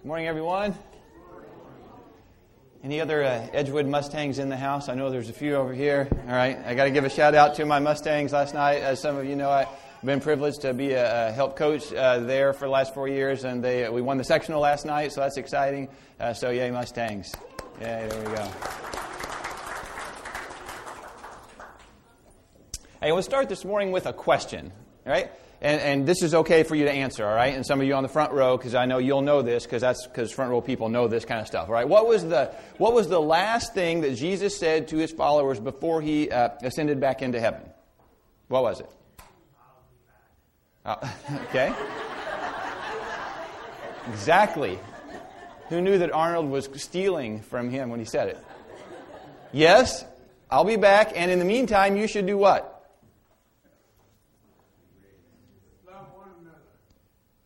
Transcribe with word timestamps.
Good 0.00 0.06
morning, 0.06 0.28
everyone. 0.28 0.74
Any 2.82 3.02
other 3.02 3.22
uh, 3.22 3.46
Edgewood 3.52 3.84
Mustangs 3.84 4.38
in 4.38 4.48
the 4.48 4.56
house? 4.56 4.88
I 4.88 4.94
know 4.94 5.10
there's 5.10 5.28
a 5.28 5.34
few 5.34 5.56
over 5.56 5.74
here. 5.74 6.08
All 6.26 6.32
right, 6.32 6.56
I 6.64 6.74
got 6.74 6.84
to 6.84 6.90
give 6.90 7.04
a 7.04 7.10
shout 7.10 7.34
out 7.34 7.56
to 7.56 7.66
my 7.66 7.80
Mustangs 7.80 8.32
last 8.32 8.54
night. 8.54 8.80
As 8.80 8.98
some 8.98 9.18
of 9.18 9.26
you 9.26 9.36
know, 9.36 9.50
I've 9.50 9.68
been 10.02 10.20
privileged 10.20 10.62
to 10.62 10.72
be 10.72 10.92
a, 10.92 11.28
a 11.28 11.32
help 11.32 11.54
coach 11.54 11.92
uh, 11.92 12.20
there 12.20 12.54
for 12.54 12.64
the 12.64 12.70
last 12.70 12.94
four 12.94 13.08
years, 13.08 13.44
and 13.44 13.62
they, 13.62 13.90
we 13.90 14.00
won 14.00 14.16
the 14.16 14.24
sectional 14.24 14.62
last 14.62 14.86
night, 14.86 15.12
so 15.12 15.20
that's 15.20 15.36
exciting. 15.36 15.90
Uh, 16.18 16.32
so, 16.32 16.48
yay, 16.48 16.70
Mustangs. 16.70 17.34
Yeah, 17.78 18.06
there 18.06 18.20
we 18.20 18.36
go. 18.36 18.50
Hey, 23.02 23.12
we'll 23.12 23.20
start 23.20 23.50
this 23.50 23.66
morning 23.66 23.92
with 23.92 24.06
a 24.06 24.14
question, 24.14 24.72
all 25.04 25.12
right? 25.12 25.30
And, 25.62 25.80
and, 25.80 26.06
this 26.06 26.22
is 26.22 26.34
okay 26.34 26.62
for 26.62 26.74
you 26.74 26.84
to 26.84 26.90
answer, 26.90 27.26
all 27.26 27.34
right? 27.34 27.54
And 27.54 27.66
some 27.66 27.82
of 27.82 27.86
you 27.86 27.92
on 27.92 28.02
the 28.02 28.08
front 28.08 28.32
row, 28.32 28.56
because 28.56 28.74
I 28.74 28.86
know 28.86 28.96
you'll 28.96 29.20
know 29.20 29.42
this, 29.42 29.64
because 29.64 29.82
that's 29.82 30.06
because 30.06 30.32
front 30.32 30.50
row 30.50 30.62
people 30.62 30.88
know 30.88 31.06
this 31.06 31.26
kind 31.26 31.38
of 31.38 31.46
stuff, 31.46 31.68
all 31.68 31.74
right? 31.74 31.86
What 31.86 32.08
was 32.08 32.26
the 32.26 32.54
what 32.78 32.94
was 32.94 33.08
the 33.08 33.20
last 33.20 33.74
thing 33.74 34.00
that 34.00 34.14
Jesus 34.14 34.56
said 34.56 34.88
to 34.88 34.96
his 34.96 35.12
followers 35.12 35.60
before 35.60 36.00
he 36.00 36.30
uh, 36.30 36.48
ascended 36.62 36.98
back 36.98 37.20
into 37.20 37.38
heaven? 37.38 37.60
What 38.48 38.62
was 38.62 38.80
it? 38.80 38.90
Uh, 40.84 41.08
okay. 41.50 41.74
exactly. 44.08 44.78
Who 45.68 45.82
knew 45.82 45.98
that 45.98 46.10
Arnold 46.10 46.50
was 46.50 46.70
stealing 46.74 47.42
from 47.42 47.68
him 47.68 47.90
when 47.90 48.00
he 48.00 48.06
said 48.06 48.28
it? 48.28 48.38
Yes, 49.52 50.04
I'll 50.50 50.64
be 50.64 50.76
back, 50.76 51.12
and 51.14 51.30
in 51.30 51.38
the 51.38 51.44
meantime, 51.44 51.96
you 51.96 52.08
should 52.08 52.26
do 52.26 52.38
what? 52.38 52.79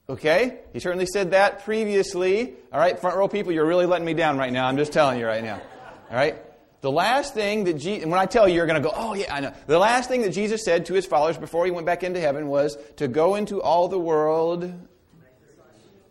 Okay? 0.08 0.58
He 0.72 0.80
certainly 0.80 1.06
said 1.06 1.30
that 1.30 1.64
previously. 1.64 2.54
All 2.72 2.78
right, 2.78 2.98
front 2.98 3.16
row 3.16 3.28
people, 3.28 3.52
you're 3.52 3.66
really 3.66 3.86
letting 3.86 4.04
me 4.04 4.14
down 4.14 4.36
right 4.36 4.52
now. 4.52 4.66
I'm 4.66 4.76
just 4.76 4.92
telling 4.92 5.18
you 5.18 5.26
right 5.26 5.42
now. 5.42 5.60
All 6.10 6.16
right? 6.16 6.36
The 6.82 6.92
last 6.92 7.32
thing 7.32 7.64
that 7.64 7.78
Jesus, 7.78 8.04
when 8.04 8.20
I 8.20 8.26
tell 8.26 8.46
you, 8.46 8.56
you're 8.56 8.66
going 8.66 8.82
to 8.82 8.86
go, 8.86 8.94
oh, 8.94 9.14
yeah, 9.14 9.34
I 9.34 9.40
know. 9.40 9.54
The 9.66 9.78
last 9.78 10.08
thing 10.10 10.20
that 10.20 10.34
Jesus 10.34 10.62
said 10.64 10.84
to 10.86 10.94
his 10.94 11.06
followers 11.06 11.38
before 11.38 11.64
he 11.64 11.70
went 11.70 11.86
back 11.86 12.02
into 12.02 12.20
heaven 12.20 12.48
was 12.48 12.76
to 12.96 13.08
go 13.08 13.36
into 13.36 13.62
all 13.62 13.88
the 13.88 13.98
world, 13.98 14.70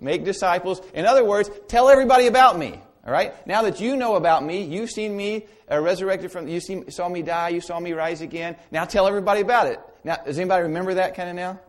make 0.01 0.25
disciples. 0.25 0.81
In 0.95 1.05
other 1.05 1.23
words, 1.23 1.51
tell 1.67 1.89
everybody 1.89 2.25
about 2.25 2.57
me. 2.57 2.79
All 3.05 3.13
right? 3.13 3.35
Now 3.45 3.61
that 3.63 3.79
you 3.81 3.95
know 3.95 4.15
about 4.15 4.43
me, 4.43 4.63
you've 4.63 4.89
seen 4.89 5.15
me 5.15 5.45
uh, 5.69 5.79
resurrected 5.79 6.31
from, 6.31 6.47
you 6.47 6.59
saw 6.59 7.07
me 7.07 7.21
die, 7.21 7.49
you 7.49 7.61
saw 7.61 7.79
me 7.79 7.93
rise 7.93 8.21
again. 8.21 8.55
Now 8.71 8.85
tell 8.85 9.05
everybody 9.07 9.41
about 9.41 9.67
it. 9.67 9.79
Now, 10.03 10.15
does 10.25 10.39
anybody 10.39 10.63
remember 10.63 10.95
that 10.95 11.13
kind 11.13 11.29
of 11.29 11.35
now? 11.35 11.59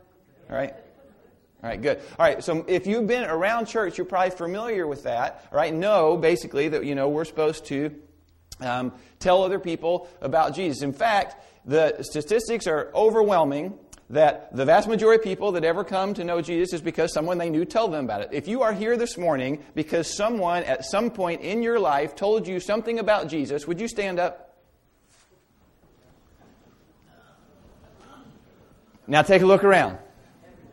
All 0.48 0.56
right? 0.56 0.74
All 1.64 1.70
right, 1.70 1.80
good. 1.80 1.96
All 2.18 2.26
right, 2.26 2.44
so 2.44 2.62
if 2.68 2.86
you've 2.86 3.06
been 3.06 3.24
around 3.24 3.64
church, 3.64 3.96
you're 3.96 4.04
probably 4.04 4.36
familiar 4.36 4.86
with 4.86 5.04
that. 5.04 5.46
All 5.50 5.56
right, 5.56 5.72
know 5.72 6.18
basically 6.18 6.68
that 6.68 6.84
you 6.84 6.94
know 6.94 7.08
we're 7.08 7.24
supposed 7.24 7.64
to 7.68 7.90
um, 8.60 8.92
tell 9.18 9.42
other 9.42 9.58
people 9.58 10.06
about 10.20 10.54
Jesus. 10.54 10.82
In 10.82 10.92
fact, 10.92 11.42
the 11.64 12.02
statistics 12.02 12.66
are 12.66 12.90
overwhelming 12.94 13.78
that 14.10 14.54
the 14.54 14.66
vast 14.66 14.88
majority 14.88 15.22
of 15.22 15.24
people 15.24 15.52
that 15.52 15.64
ever 15.64 15.84
come 15.84 16.12
to 16.12 16.22
know 16.22 16.42
Jesus 16.42 16.74
is 16.74 16.82
because 16.82 17.14
someone 17.14 17.38
they 17.38 17.48
knew 17.48 17.64
told 17.64 17.94
them 17.94 18.04
about 18.04 18.20
it. 18.20 18.28
If 18.30 18.46
you 18.46 18.60
are 18.60 18.74
here 18.74 18.98
this 18.98 19.16
morning 19.16 19.64
because 19.74 20.14
someone 20.14 20.64
at 20.64 20.84
some 20.84 21.10
point 21.10 21.40
in 21.40 21.62
your 21.62 21.80
life 21.80 22.14
told 22.14 22.46
you 22.46 22.60
something 22.60 22.98
about 22.98 23.28
Jesus, 23.28 23.66
would 23.66 23.80
you 23.80 23.88
stand 23.88 24.18
up? 24.18 24.58
Now 29.06 29.22
take 29.22 29.40
a 29.40 29.46
look 29.46 29.64
around. 29.64 29.96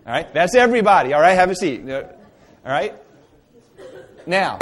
All 0.05 0.13
right? 0.13 0.33
That's 0.33 0.55
everybody. 0.55 1.13
All 1.13 1.21
right? 1.21 1.33
Have 1.33 1.51
a 1.51 1.55
seat. 1.55 1.89
All 1.89 2.03
right? 2.65 2.95
Now, 4.25 4.59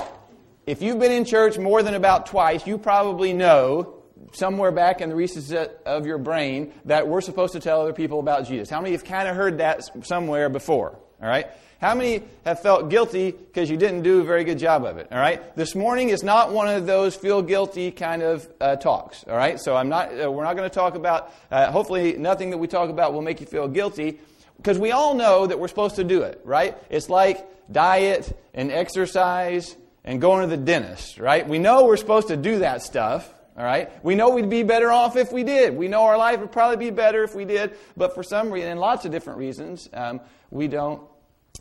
if 0.65 0.81
you've 0.81 0.99
been 0.99 1.11
in 1.11 1.25
church 1.25 1.57
more 1.57 1.81
than 1.83 1.93
about 1.93 2.25
twice, 2.25 2.65
you 2.67 2.77
probably 2.77 3.33
know 3.33 3.95
somewhere 4.33 4.71
back 4.71 5.01
in 5.01 5.09
the 5.09 5.15
recesses 5.15 5.69
of 5.85 6.05
your 6.05 6.17
brain 6.17 6.73
that 6.85 7.07
we're 7.07 7.21
supposed 7.21 7.53
to 7.53 7.59
tell 7.59 7.81
other 7.81 7.94
people 7.94 8.19
about 8.19 8.47
Jesus. 8.47 8.69
How 8.69 8.81
many 8.81 8.91
have 8.91 9.03
kind 9.03 9.28
of 9.28 9.35
heard 9.35 9.57
that 9.59 9.89
somewhere 10.05 10.49
before? 10.49 10.99
All 11.22 11.28
right? 11.28 11.47
How 11.81 11.95
many 11.95 12.23
have 12.44 12.61
felt 12.61 12.89
guilty 12.89 13.31
because 13.31 13.69
you 13.69 13.78
didn't 13.78 14.01
do 14.01 14.19
a 14.19 14.23
very 14.25 14.44
good 14.44 14.59
job 14.59 14.83
of 14.83 14.97
it? 14.97 15.07
All 15.11 15.17
right. 15.17 15.55
This 15.55 15.75
morning 15.75 16.09
is 16.09 16.23
not 16.23 16.51
one 16.51 16.67
of 16.67 16.85
those 16.85 17.16
feel 17.16 17.41
guilty 17.41 17.89
kind 17.91 18.22
of 18.22 18.49
uh, 18.59 18.75
talks. 18.75 19.23
All 19.23 19.38
right. 19.38 19.57
So 19.57 19.78
I'm 19.78 19.88
not. 19.88 20.09
Uh, 20.11 20.29
we're 20.29 20.44
not 20.44 20.57
going 20.57 20.69
to 20.69 20.75
talk 20.75 20.95
about. 20.95 21.33
Uh, 21.49 21.72
hopefully, 21.72 22.17
nothing 22.17 22.49
that 22.49 22.57
we 22.57 22.67
talk 22.67 22.89
about 22.89 23.13
will 23.13 23.22
make 23.22 23.39
you 23.39 23.47
feel 23.47 23.69
guilty. 23.69 24.19
Because 24.59 24.78
we 24.78 24.92
all 24.92 25.14
know 25.14 25.47
that 25.47 25.58
we're 25.58 25.70
supposed 25.70 25.96
to 25.96 26.03
do 26.03 26.24
it, 26.24 26.42
right? 26.44 26.78
It's 26.90 27.09
like 27.09 27.47
diet 27.72 28.38
and 28.53 28.72
exercise 28.74 29.75
and 30.03 30.20
going 30.20 30.42
to 30.42 30.53
the 30.53 30.62
dentist, 30.62 31.18
right? 31.18 31.47
We 31.47 31.59
know 31.59 31.86
we're 31.86 31.96
supposed 31.96 32.28
to 32.28 32.36
do 32.36 32.59
that 32.59 32.81
stuff, 32.81 33.34
all 33.58 33.64
right? 33.64 33.90
We 34.03 34.16
know 34.16 34.31
we'd 34.31 34.50
be 34.50 34.64
better 34.64 34.92
off 34.92 35.16
if 35.16 35.31
we 35.31 35.44
did. 35.44 35.78
We 35.78 35.88
know 35.88 36.03
our 36.03 36.18
life 36.18 36.42
would 36.42 36.52
probably 36.52 36.75
be 36.75 36.92
better 36.92 37.24
if 37.24 37.34
we 37.34 37.46
did, 37.46 37.78
but 37.96 38.14
for 38.16 38.22
some 38.22 38.52
reason, 38.52 38.72
and 38.72 38.80
lots 38.81 39.06
of 39.06 39.12
different 39.12 39.40
reasons, 39.40 39.88
um, 39.94 40.20
we 40.52 40.68
don't 40.68 41.03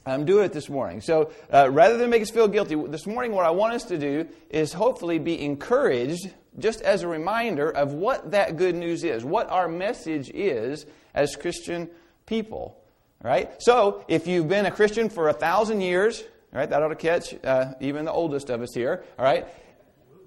um, 0.05 0.25
do 0.25 0.41
it 0.41 0.53
this 0.53 0.69
morning. 0.69 1.01
So 1.01 1.31
uh, 1.53 1.71
rather 1.71 1.99
than 1.99 2.11
make 2.11 2.23
us 2.23 2.31
feel 2.31 2.49
guilty, 2.49 2.75
this 2.75 3.07
morning 3.07 3.31
what 3.31 3.45
I 3.45 3.51
want 3.51 3.75
us 3.75 3.85
to 3.85 3.99
do 3.99 4.27
is 4.51 4.73
hopefully 4.73 5.21
be 5.21 5.41
encouraged, 5.45 6.31
just 6.59 6.81
as 6.81 7.03
a 7.03 7.09
reminder 7.09 7.71
of 7.71 7.93
what 7.93 8.33
that 8.33 8.57
good 8.57 8.75
news 8.75 9.05
is, 9.05 9.25
what 9.25 9.49
our 9.51 9.69
message 9.69 10.31
is 10.31 10.85
as 11.15 11.37
Christian 11.37 11.89
people. 12.27 12.77
Right? 13.23 13.61
So, 13.61 14.05
if 14.06 14.27
you've 14.27 14.49
been 14.49 14.67
a 14.67 14.71
Christian 14.71 15.09
for 15.09 15.29
a 15.29 15.33
thousand 15.33 15.81
years, 15.81 16.23
right, 16.53 16.71
that 16.71 16.83
ought 16.83 16.89
to 16.89 16.95
catch 16.95 17.34
uh, 17.45 17.75
even 17.81 18.05
the 18.05 18.12
oldest 18.12 18.49
of 18.49 18.62
us 18.62 18.73
here, 18.73 19.05
all 19.19 19.25
right? 19.25 19.47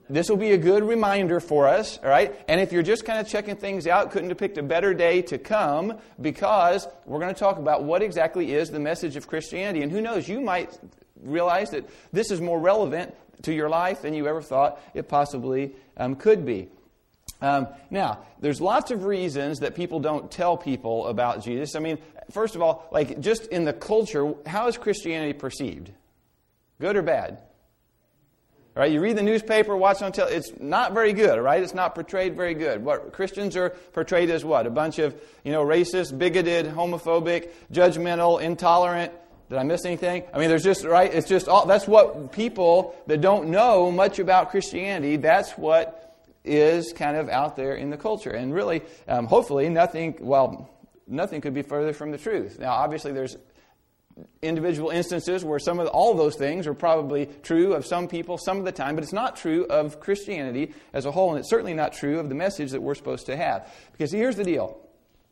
This 0.09 0.29
will 0.29 0.38
be 0.38 0.52
a 0.52 0.57
good 0.57 0.84
reminder 0.84 1.40
for 1.40 1.69
us, 1.69 1.97
all 2.03 2.09
right? 2.09 2.38
And 2.50 2.59
if 2.59 2.74
you're 2.74 2.84
just 2.84 3.06
kind 3.06 3.19
of 3.19 3.29
checking 3.29 3.56
things 3.56 3.88
out, 3.88 4.12
couldn't 4.12 4.28
have 4.28 4.38
picked 4.38 4.57
a 4.57 4.63
better 4.63 4.94
day 4.94 5.22
to 5.24 5.38
come 5.38 6.00
because 6.19 6.85
we're 7.06 7.19
going 7.19 7.34
to 7.34 7.40
talk 7.40 7.57
about 7.57 7.85
what 7.85 8.02
exactly 8.02 8.53
is 8.53 8.72
the 8.72 8.79
message 8.79 9.16
of 9.16 9.28
Christianity. 9.28 9.84
And 9.84 9.91
who 9.91 10.02
knows, 10.02 10.28
you 10.28 10.41
might 10.41 10.78
realize 11.23 11.69
that 11.69 11.90
this 12.12 12.29
is 12.29 12.41
more 12.41 12.59
relevant 12.59 13.16
to 13.44 13.53
your 13.53 13.69
life 13.69 14.02
than 14.02 14.13
you 14.13 14.28
ever 14.28 14.41
thought 14.41 14.81
it 14.94 15.08
possibly 15.08 15.75
um, 15.96 16.16
could 16.16 16.46
be. 16.46 16.68
Um, 17.42 17.68
now, 17.90 18.20
there's 18.40 18.62
lots 18.62 18.92
of 18.92 19.04
reasons 19.04 19.59
that 19.59 19.76
people 19.76 20.00
don't 20.00 20.30
tell 20.30 20.58
people 20.58 21.08
about 21.08 21.44
Jesus. 21.44 21.76
I 21.76 21.80
mean, 21.80 21.98
first 22.30 22.56
of 22.56 22.62
all, 22.62 22.88
like 22.92 23.20
just 23.20 23.48
in 23.48 23.66
the 23.66 23.74
culture, 23.74 24.34
how 24.46 24.68
is 24.68 24.78
Christianity 24.78 25.34
perceived? 25.34 25.92
Good 26.80 26.96
or 26.96 27.02
bad? 27.02 27.40
All 28.74 28.82
right, 28.84 28.92
you 28.92 29.02
read 29.02 29.18
the 29.18 29.24
newspaper, 29.24 29.76
watch 29.76 30.02
on 30.02 30.14
television. 30.14 30.40
It's 30.40 30.62
not 30.62 30.94
very 30.94 31.12
good, 31.12 31.42
right? 31.42 31.62
It's 31.62 31.74
not 31.74 31.94
portrayed 31.94 32.38
very 32.38 32.54
good. 32.54 32.86
What 32.86 33.12
Christians 33.12 33.58
are 33.58 33.72
portrayed 33.92 34.30
as 34.30 34.46
what? 34.46 34.66
A 34.66 34.70
bunch 34.70 34.98
of, 34.98 35.20
you 35.44 35.52
know, 35.52 35.62
racist, 35.62 36.18
bigoted, 36.18 36.68
homophobic, 36.68 37.50
judgmental, 37.74 38.40
intolerant. 38.40 39.12
Did 39.50 39.58
I 39.58 39.64
miss 39.64 39.84
anything? 39.84 40.24
I 40.34 40.40
mean, 40.40 40.48
there's 40.48 40.64
just, 40.64 40.86
right? 40.86 41.14
It's 41.14 41.28
just 41.28 41.50
all, 41.50 41.66
that's 41.66 41.86
what 41.86 42.32
people 42.32 42.96
that 43.08 43.20
don't 43.20 43.50
know 43.50 43.92
much 43.92 44.20
about 44.20 44.52
Christianity, 44.52 45.18
that's 45.18 45.52
what 45.58 46.10
is 46.44 46.94
kind 46.94 47.18
of 47.18 47.29
out 47.29 47.56
there 47.56 47.75
in 47.75 47.90
the 47.90 47.97
culture. 47.97 48.31
And 48.31 48.53
really, 48.53 48.81
um, 49.07 49.25
hopefully, 49.25 49.69
nothing, 49.69 50.18
well, 50.19 50.69
nothing 51.07 51.41
could 51.41 51.53
be 51.53 51.62
further 51.62 51.94
from 51.94 52.12
the 52.12 52.18
truth. 52.18 52.59
Now, 52.59 52.72
obviously, 52.72 53.12
there's 53.12 53.38
individual 54.41 54.90
instances 54.90 55.44
where 55.44 55.59
some 55.59 55.79
of 55.79 55.85
the, 55.85 55.91
all 55.91 56.12
of 56.12 56.18
those 56.18 56.35
things 56.35 56.68
are 56.68 56.74
probably 56.74 57.28
true 57.44 57.74
of 57.74 57.85
some 57.85 58.07
people 58.07 58.38
some 58.38 58.57
of 58.57 58.66
the 58.66 58.72
time, 58.72 58.96
but 58.96 59.03
it's 59.03 59.13
not 59.13 59.35
true 59.35 59.66
of 59.66 60.00
Christianity 60.00 60.74
as 60.94 61.06
a 61.06 61.12
whole, 61.12 61.31
and 61.31 61.40
it's 61.40 61.50
certainly 61.50 61.74
not 61.74 61.94
true 61.94 62.19
of 62.19 62.29
the 62.29 62.35
message 62.35 62.72
that 62.72 62.81
we're 62.81 62.96
supposed 62.96 63.28
to 63.28 63.38
have. 63.38 63.72
Because 63.91 64.12
here's 64.12 64.35
the 64.35 64.44
deal. 64.44 64.79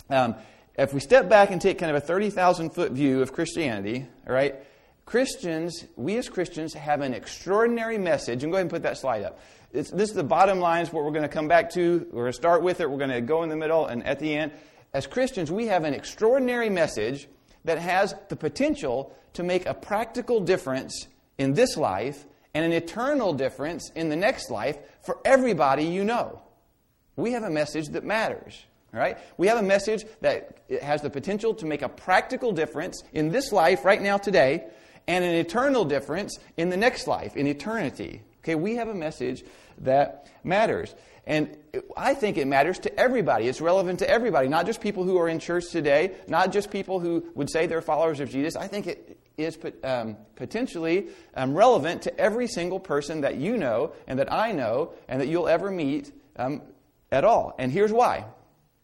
Um, 0.09 0.35
if 0.77 0.93
we 0.93 0.99
step 0.99 1.27
back 1.27 1.51
and 1.51 1.61
take 1.61 1.77
kind 1.77 1.95
of 1.95 2.01
a 2.01 2.05
30,000 2.05 2.69
foot 2.69 2.91
view 2.93 3.21
of 3.21 3.33
Christianity, 3.33 4.07
all 4.27 4.33
right, 4.33 4.55
Christians, 5.09 5.85
we 5.95 6.17
as 6.17 6.29
Christians 6.29 6.75
have 6.75 7.01
an 7.01 7.15
extraordinary 7.15 7.97
message, 7.97 8.43
and 8.43 8.51
go 8.51 8.57
ahead 8.57 8.65
and 8.65 8.69
put 8.69 8.83
that 8.83 8.95
slide 8.95 9.23
up. 9.23 9.39
It's, 9.73 9.89
this 9.89 10.09
is 10.09 10.15
the 10.15 10.23
bottom 10.23 10.59
line, 10.59 10.83
is 10.83 10.93
what 10.93 11.03
we're 11.03 11.09
going 11.09 11.23
to 11.23 11.27
come 11.27 11.47
back 11.47 11.71
to. 11.71 12.05
We're 12.11 12.25
going 12.25 12.31
to 12.31 12.37
start 12.37 12.61
with 12.61 12.79
it, 12.79 12.87
we're 12.87 12.99
going 12.99 13.09
to 13.09 13.19
go 13.19 13.41
in 13.41 13.49
the 13.49 13.55
middle, 13.55 13.87
and 13.87 14.05
at 14.05 14.19
the 14.19 14.35
end. 14.35 14.51
As 14.93 15.07
Christians, 15.07 15.51
we 15.51 15.65
have 15.65 15.83
an 15.83 15.95
extraordinary 15.95 16.69
message 16.69 17.27
that 17.65 17.79
has 17.79 18.13
the 18.27 18.35
potential 18.35 19.15
to 19.33 19.41
make 19.41 19.65
a 19.65 19.73
practical 19.73 20.41
difference 20.41 21.07
in 21.39 21.55
this 21.55 21.75
life 21.75 22.27
and 22.53 22.63
an 22.63 22.71
eternal 22.71 23.33
difference 23.33 23.89
in 23.95 24.09
the 24.09 24.15
next 24.15 24.51
life 24.51 24.77
for 25.01 25.17
everybody 25.25 25.85
you 25.85 26.03
know. 26.03 26.39
We 27.15 27.31
have 27.31 27.41
a 27.41 27.49
message 27.49 27.87
that 27.89 28.03
matters. 28.03 28.63
Right? 28.91 29.17
We 29.37 29.47
have 29.47 29.57
a 29.57 29.63
message 29.63 30.05
that 30.21 30.59
has 30.83 31.01
the 31.01 31.09
potential 31.09 31.55
to 31.55 31.65
make 31.65 31.81
a 31.81 31.89
practical 31.89 32.51
difference 32.51 33.03
in 33.11 33.29
this 33.29 33.51
life 33.51 33.85
right 33.85 34.01
now 34.01 34.17
today 34.17 34.65
and 35.07 35.23
an 35.23 35.35
eternal 35.35 35.85
difference 35.85 36.37
in 36.57 36.69
the 36.69 36.77
next 36.77 37.07
life, 37.07 37.35
in 37.35 37.47
eternity. 37.47 38.21
Okay, 38.43 38.55
we 38.55 38.75
have 38.75 38.87
a 38.87 38.93
message 38.93 39.43
that 39.79 40.27
matters. 40.43 40.95
And 41.25 41.55
I 41.95 42.15
think 42.15 42.37
it 42.37 42.47
matters 42.47 42.79
to 42.79 42.99
everybody. 42.99 43.47
It's 43.47 43.61
relevant 43.61 43.99
to 43.99 44.09
everybody, 44.09 44.47
not 44.47 44.65
just 44.65 44.81
people 44.81 45.03
who 45.03 45.17
are 45.17 45.29
in 45.29 45.39
church 45.39 45.69
today, 45.69 46.15
not 46.27 46.51
just 46.51 46.71
people 46.71 46.99
who 46.99 47.23
would 47.35 47.49
say 47.51 47.67
they're 47.67 47.81
followers 47.81 48.19
of 48.19 48.31
Jesus. 48.31 48.55
I 48.55 48.67
think 48.67 48.87
it 48.87 49.19
is 49.37 49.57
um, 49.83 50.17
potentially 50.35 51.09
um, 51.35 51.53
relevant 51.53 52.01
to 52.03 52.19
every 52.19 52.47
single 52.47 52.79
person 52.79 53.21
that 53.21 53.35
you 53.35 53.57
know 53.57 53.93
and 54.07 54.17
that 54.19 54.31
I 54.33 54.51
know 54.51 54.93
and 55.07 55.21
that 55.21 55.27
you'll 55.27 55.47
ever 55.47 55.69
meet 55.69 56.11
um, 56.35 56.61
at 57.11 57.23
all. 57.23 57.53
And 57.59 57.71
here's 57.71 57.93
why. 57.93 58.25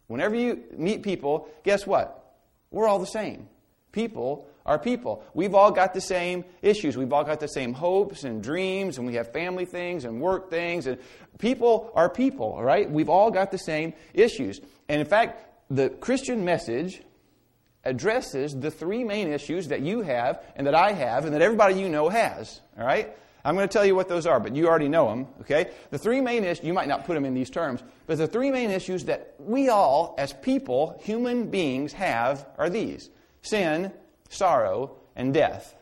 Whenever 0.06 0.36
you 0.36 0.62
meet 0.76 1.02
people, 1.02 1.48
guess 1.64 1.86
what? 1.86 2.34
We're 2.70 2.86
all 2.86 2.98
the 2.98 3.06
same. 3.06 3.48
People 3.92 4.48
are 4.66 4.78
people. 4.78 5.24
We've 5.32 5.54
all 5.54 5.70
got 5.70 5.94
the 5.94 6.00
same 6.00 6.44
issues. 6.60 6.96
We've 6.96 7.12
all 7.12 7.24
got 7.24 7.40
the 7.40 7.48
same 7.48 7.72
hopes 7.72 8.24
and 8.24 8.42
dreams, 8.42 8.98
and 8.98 9.06
we 9.06 9.14
have 9.14 9.32
family 9.32 9.64
things 9.64 10.04
and 10.04 10.20
work 10.20 10.50
things. 10.50 10.86
And 10.86 10.98
people 11.38 11.90
are 11.94 12.10
people, 12.10 12.52
all 12.52 12.64
right? 12.64 12.90
We've 12.90 13.08
all 13.08 13.30
got 13.30 13.50
the 13.50 13.58
same 13.58 13.94
issues. 14.12 14.60
And 14.88 15.00
in 15.00 15.06
fact, 15.06 15.42
the 15.70 15.88
Christian 15.88 16.44
message 16.44 17.00
addresses 17.84 18.54
the 18.54 18.70
three 18.70 19.04
main 19.04 19.28
issues 19.28 19.68
that 19.68 19.80
you 19.80 20.02
have 20.02 20.42
and 20.56 20.66
that 20.66 20.74
I 20.74 20.92
have 20.92 21.24
and 21.24 21.32
that 21.34 21.42
everybody 21.42 21.80
you 21.80 21.88
know 21.88 22.08
has. 22.08 22.60
All 22.78 22.84
right? 22.84 23.16
I'm 23.44 23.54
going 23.54 23.68
to 23.68 23.72
tell 23.72 23.84
you 23.84 23.94
what 23.94 24.08
those 24.08 24.26
are, 24.26 24.40
but 24.40 24.56
you 24.56 24.66
already 24.66 24.88
know 24.88 25.08
them. 25.08 25.28
Okay? 25.42 25.70
The 25.90 25.98
three 25.98 26.20
main 26.20 26.42
issues, 26.42 26.66
you 26.66 26.74
might 26.74 26.88
not 26.88 27.04
put 27.04 27.14
them 27.14 27.24
in 27.24 27.32
these 27.32 27.48
terms, 27.48 27.84
but 28.08 28.18
the 28.18 28.26
three 28.26 28.50
main 28.50 28.70
issues 28.70 29.04
that 29.04 29.36
we 29.38 29.68
all, 29.68 30.16
as 30.18 30.32
people, 30.32 31.00
human 31.04 31.48
beings, 31.48 31.92
have 31.92 32.44
are 32.58 32.68
these 32.68 33.08
sin, 33.42 33.92
sorrow, 34.30 34.96
and 35.14 35.32
death. 35.32 35.74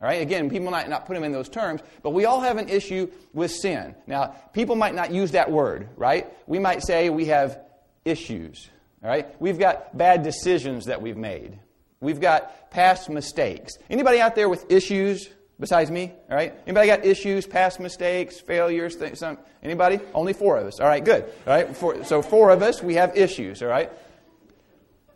All 0.00 0.08
right? 0.08 0.22
Again, 0.22 0.48
people 0.48 0.70
might 0.70 0.88
not 0.88 1.06
put 1.06 1.14
them 1.14 1.24
in 1.24 1.32
those 1.32 1.48
terms, 1.48 1.80
but 2.02 2.10
we 2.10 2.24
all 2.24 2.40
have 2.40 2.56
an 2.56 2.68
issue 2.68 3.10
with 3.32 3.50
sin. 3.50 3.94
Now, 4.06 4.34
people 4.52 4.76
might 4.76 4.94
not 4.94 5.10
use 5.10 5.32
that 5.32 5.50
word, 5.50 5.88
right? 5.96 6.32
We 6.46 6.58
might 6.58 6.82
say 6.82 7.10
we 7.10 7.26
have 7.26 7.60
issues. 8.04 8.68
All 9.02 9.10
right? 9.10 9.40
We've 9.40 9.58
got 9.58 9.96
bad 9.96 10.22
decisions 10.22 10.86
that 10.86 11.02
we've 11.02 11.16
made. 11.16 11.58
We've 12.00 12.20
got 12.20 12.70
past 12.70 13.10
mistakes. 13.10 13.72
Anybody 13.90 14.20
out 14.20 14.36
there 14.36 14.48
with 14.48 14.70
issues 14.70 15.28
besides 15.58 15.90
me? 15.90 16.12
All 16.30 16.36
right? 16.36 16.54
Anybody 16.66 16.86
got 16.86 17.04
issues, 17.04 17.46
past 17.46 17.80
mistakes, 17.80 18.40
failures? 18.40 18.96
Th- 18.96 19.16
some, 19.16 19.38
anybody? 19.64 19.98
Only 20.14 20.32
four 20.32 20.58
of 20.58 20.66
us. 20.66 20.78
All 20.78 20.86
right, 20.86 21.04
good. 21.04 21.24
All 21.46 21.52
right? 21.52 21.76
Four, 21.76 22.04
so 22.04 22.22
four 22.22 22.50
of 22.50 22.62
us, 22.62 22.82
we 22.82 22.94
have 22.94 23.16
issues. 23.16 23.62
All 23.62 23.68
right? 23.68 23.90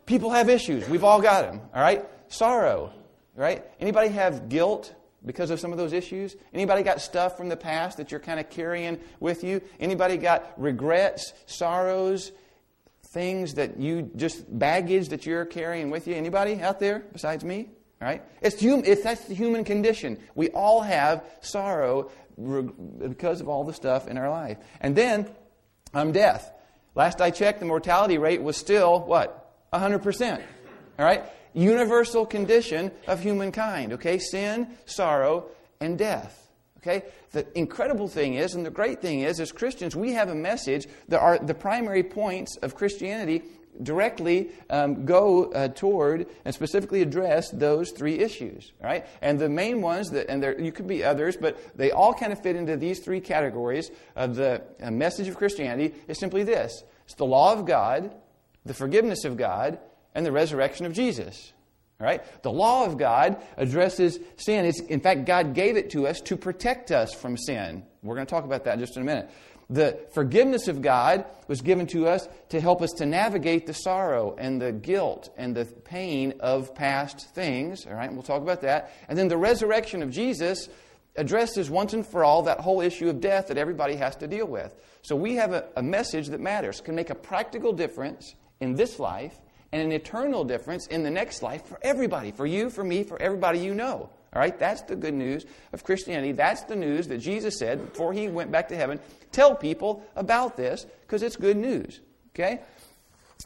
People 0.05 0.31
have 0.31 0.49
issues. 0.49 0.87
We've 0.89 1.05
all 1.05 1.21
got 1.21 1.45
them. 1.45 1.61
All 1.73 1.81
right? 1.81 2.05
Sorrow. 2.33 2.91
right? 3.35 3.63
Anybody 3.79 4.09
have 4.09 4.49
guilt? 4.49 4.93
because 5.25 5.49
of 5.49 5.59
some 5.59 5.71
of 5.71 5.77
those 5.77 5.93
issues? 5.93 6.35
Anybody 6.53 6.83
got 6.83 7.01
stuff 7.01 7.37
from 7.37 7.49
the 7.49 7.57
past 7.57 7.97
that 7.97 8.11
you're 8.11 8.19
kind 8.19 8.39
of 8.39 8.49
carrying 8.49 8.99
with 9.19 9.43
you? 9.43 9.61
Anybody 9.79 10.17
got 10.17 10.53
regrets, 10.57 11.33
sorrows, 11.45 12.31
things 13.07 13.55
that 13.55 13.79
you 13.79 14.11
just 14.15 14.45
baggage 14.57 15.09
that 15.09 15.25
you're 15.25 15.45
carrying 15.45 15.89
with 15.89 16.07
you? 16.07 16.15
Anybody 16.15 16.61
out 16.61 16.79
there 16.79 17.03
besides 17.13 17.43
me? 17.43 17.69
Right? 18.01 18.21
It's, 18.41 18.59
human. 18.59 18.85
it's 18.85 19.03
that's 19.03 19.25
the 19.25 19.33
human 19.33 19.63
condition. 19.63 20.19
We 20.35 20.49
all 20.49 20.81
have 20.81 21.23
sorrow 21.39 22.11
because 23.07 23.39
of 23.39 23.47
all 23.47 23.63
the 23.63 23.73
stuff 23.73 24.07
in 24.07 24.17
our 24.17 24.29
life. 24.29 24.57
And 24.81 24.93
then 24.95 25.29
um, 25.93 26.11
death. 26.11 26.51
Last 26.95 27.21
I 27.21 27.31
checked, 27.31 27.59
the 27.59 27.65
mortality 27.65 28.17
rate 28.17 28.41
was 28.41 28.57
still 28.57 28.99
what? 28.99 29.39
100%. 29.71 30.41
All 30.99 31.05
right? 31.05 31.23
Universal 31.53 32.25
condition 32.27 32.91
of 33.07 33.21
humankind. 33.21 33.93
Okay? 33.93 34.17
Sin, 34.17 34.67
sorrow, 34.85 35.45
and 35.79 35.97
death. 35.97 36.51
Okay? 36.77 37.03
The 37.31 37.45
incredible 37.57 38.07
thing 38.07 38.35
is, 38.35 38.55
and 38.55 38.65
the 38.65 38.71
great 38.71 39.01
thing 39.01 39.21
is, 39.21 39.39
as 39.39 39.51
Christians, 39.51 39.95
we 39.95 40.13
have 40.13 40.29
a 40.29 40.35
message 40.35 40.87
that 41.07 41.19
are 41.19 41.37
the 41.37 41.53
primary 41.53 42.03
points 42.03 42.57
of 42.57 42.75
Christianity 42.75 43.43
directly 43.81 44.51
um, 44.69 45.05
go 45.05 45.51
uh, 45.51 45.67
toward 45.69 46.27
and 46.45 46.53
specifically 46.53 47.01
address 47.01 47.49
those 47.49 47.91
three 47.91 48.19
issues 48.19 48.71
right 48.81 49.05
and 49.21 49.39
the 49.39 49.49
main 49.49 49.81
ones 49.81 50.11
that 50.11 50.29
and 50.29 50.43
there 50.43 50.59
you 50.61 50.71
could 50.71 50.87
be 50.87 51.03
others 51.03 51.35
but 51.35 51.57
they 51.75 51.91
all 51.91 52.13
kind 52.13 52.31
of 52.31 52.41
fit 52.41 52.55
into 52.55 52.77
these 52.77 52.99
three 52.99 53.19
categories 53.19 53.89
of 54.15 54.35
the 54.35 54.61
uh, 54.81 54.91
message 54.91 55.27
of 55.27 55.35
christianity 55.35 55.95
is 56.07 56.19
simply 56.19 56.43
this 56.43 56.83
it's 57.05 57.15
the 57.15 57.25
law 57.25 57.51
of 57.51 57.65
god 57.65 58.13
the 58.65 58.73
forgiveness 58.73 59.25
of 59.25 59.37
god 59.37 59.79
and 60.13 60.25
the 60.25 60.31
resurrection 60.31 60.85
of 60.85 60.93
jesus 60.93 61.53
Right? 61.99 62.21
The 62.43 62.51
law 62.51 62.85
of 62.85 62.97
God 62.97 63.41
addresses 63.55 64.19
sin. 64.35 64.65
It's, 64.65 64.81
in 64.81 64.99
fact, 64.99 65.25
God 65.25 65.53
gave 65.53 65.77
it 65.77 65.91
to 65.91 66.05
us 66.05 66.19
to 66.21 66.35
protect 66.35 66.91
us 66.91 67.13
from 67.13 67.37
sin. 67.37 67.85
We're 68.01 68.15
going 68.15 68.27
to 68.27 68.29
talk 68.29 68.43
about 68.43 68.65
that 68.65 68.73
in 68.73 68.79
just 68.79 68.97
in 68.97 69.03
a 69.03 69.05
minute. 69.05 69.29
The 69.69 70.05
forgiveness 70.11 70.67
of 70.67 70.81
God 70.81 71.25
was 71.47 71.61
given 71.61 71.87
to 71.87 72.07
us 72.07 72.27
to 72.49 72.59
help 72.59 72.81
us 72.81 72.91
to 72.97 73.05
navigate 73.05 73.65
the 73.65 73.73
sorrow 73.73 74.35
and 74.37 74.61
the 74.61 74.73
guilt 74.73 75.29
and 75.37 75.55
the 75.55 75.65
pain 75.65 76.33
of 76.41 76.75
past 76.75 77.33
things. 77.33 77.85
All 77.85 77.93
right, 77.93 78.11
we'll 78.11 78.21
talk 78.21 78.41
about 78.41 78.61
that. 78.61 78.91
And 79.07 79.17
then 79.17 79.29
the 79.29 79.37
resurrection 79.37 80.03
of 80.03 80.11
Jesus 80.11 80.67
addresses 81.15 81.69
once 81.69 81.93
and 81.93 82.05
for 82.05 82.25
all 82.25 82.43
that 82.43 82.59
whole 82.59 82.81
issue 82.81 83.07
of 83.07 83.21
death 83.21 83.47
that 83.47 83.57
everybody 83.57 83.95
has 83.95 84.15
to 84.17 84.27
deal 84.27 84.47
with. 84.47 84.75
So 85.03 85.15
we 85.15 85.35
have 85.35 85.53
a, 85.53 85.69
a 85.77 85.83
message 85.83 86.27
that 86.27 86.41
matters, 86.41 86.81
can 86.81 86.95
make 86.95 87.11
a 87.11 87.15
practical 87.15 87.71
difference 87.71 88.35
in 88.59 88.75
this 88.75 88.99
life 88.99 89.39
and 89.73 89.81
an 89.81 89.91
eternal 89.91 90.43
difference 90.43 90.85
in 90.87 91.01
the 91.01 91.09
next 91.09 91.41
life 91.41 91.65
for 91.65 91.79
everybody, 91.81 92.31
for 92.31 92.45
you, 92.45 92.69
for 92.69 92.83
me, 92.83 93.03
for 93.03 93.19
everybody 93.19 93.57
you 93.57 93.73
know. 93.73 94.07
All 94.31 94.39
right, 94.39 94.57
that's 94.57 94.83
the 94.83 94.95
good 94.95 95.15
news 95.15 95.45
of 95.73 95.83
Christianity. 95.83 96.31
That's 96.31 96.61
the 96.63 96.75
news 96.75 97.07
that 97.07 97.17
Jesus 97.17 97.57
said 97.57 97.91
before 97.91 98.13
he 98.13 98.27
went 98.27 98.51
back 98.51 98.69
to 98.69 98.75
heaven. 98.75 98.99
Tell 99.31 99.55
people 99.55 100.05
about 100.15 100.55
this 100.55 100.85
because 101.01 101.23
it's 101.23 101.35
good 101.35 101.57
news. 101.57 102.01
Okay? 102.35 102.61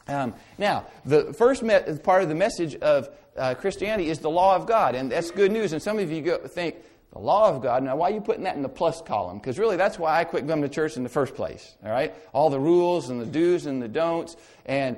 Um, 0.09 0.33
now, 0.57 0.85
the 1.05 1.33
first 1.33 1.63
me- 1.63 1.79
part 2.03 2.23
of 2.23 2.29
the 2.29 2.35
message 2.35 2.75
of 2.75 3.09
uh, 3.37 3.55
Christianity 3.55 4.09
is 4.09 4.19
the 4.19 4.29
law 4.29 4.55
of 4.55 4.67
God, 4.67 4.95
and 4.95 5.11
that's 5.11 5.31
good 5.31 5.51
news. 5.51 5.71
And 5.71 5.81
some 5.81 5.97
of 5.97 6.11
you 6.11 6.21
go, 6.21 6.37
think, 6.39 6.75
the 7.13 7.19
law 7.19 7.49
of 7.49 7.61
God. 7.61 7.83
Now, 7.83 7.95
why 7.95 8.11
are 8.11 8.13
you 8.13 8.21
putting 8.21 8.43
that 8.43 8.57
in 8.57 8.63
the 8.63 8.69
plus 8.69 9.01
column? 9.01 9.37
Because 9.37 9.57
really, 9.57 9.77
that's 9.77 9.97
why 9.97 10.19
I 10.19 10.25
quit 10.25 10.45
going 10.45 10.61
to 10.61 10.69
church 10.69 10.97
in 10.97 11.03
the 11.03 11.09
first 11.09 11.35
place. 11.35 11.75
All 11.85 11.91
right? 11.91 12.13
All 12.33 12.49
the 12.49 12.59
rules 12.59 13.09
and 13.09 13.19
the 13.21 13.25
do's 13.25 13.65
and 13.65 13.81
the 13.81 13.87
don'ts. 13.87 14.35
And 14.65 14.97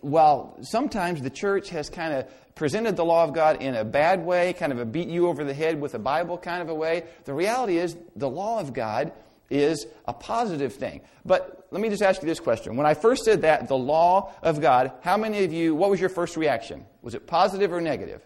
while 0.00 0.58
sometimes 0.62 1.22
the 1.22 1.30
church 1.30 1.70
has 1.70 1.88
kind 1.88 2.12
of 2.12 2.54
presented 2.54 2.96
the 2.96 3.04
law 3.04 3.24
of 3.24 3.32
God 3.32 3.62
in 3.62 3.74
a 3.74 3.84
bad 3.84 4.24
way, 4.24 4.52
kind 4.52 4.72
of 4.72 4.78
a 4.78 4.84
beat 4.84 5.08
you 5.08 5.28
over 5.28 5.44
the 5.44 5.54
head 5.54 5.80
with 5.80 5.94
a 5.94 5.98
Bible 5.98 6.36
kind 6.38 6.62
of 6.62 6.68
a 6.68 6.74
way, 6.74 7.04
the 7.24 7.34
reality 7.34 7.78
is 7.78 7.96
the 8.16 8.28
law 8.28 8.60
of 8.60 8.72
God 8.72 9.12
is 9.50 9.86
a 10.06 10.12
positive 10.12 10.74
thing. 10.74 11.02
But 11.24 11.66
let 11.70 11.80
me 11.80 11.88
just 11.88 12.02
ask 12.02 12.22
you 12.22 12.28
this 12.28 12.40
question. 12.40 12.76
When 12.76 12.86
I 12.86 12.94
first 12.94 13.24
said 13.24 13.42
that, 13.42 13.68
the 13.68 13.76
law 13.76 14.32
of 14.42 14.60
God, 14.60 14.92
how 15.02 15.16
many 15.16 15.44
of 15.44 15.52
you, 15.52 15.74
what 15.74 15.90
was 15.90 16.00
your 16.00 16.08
first 16.08 16.36
reaction? 16.36 16.86
Was 17.02 17.14
it 17.14 17.26
positive 17.26 17.72
or 17.72 17.80
negative? 17.80 18.22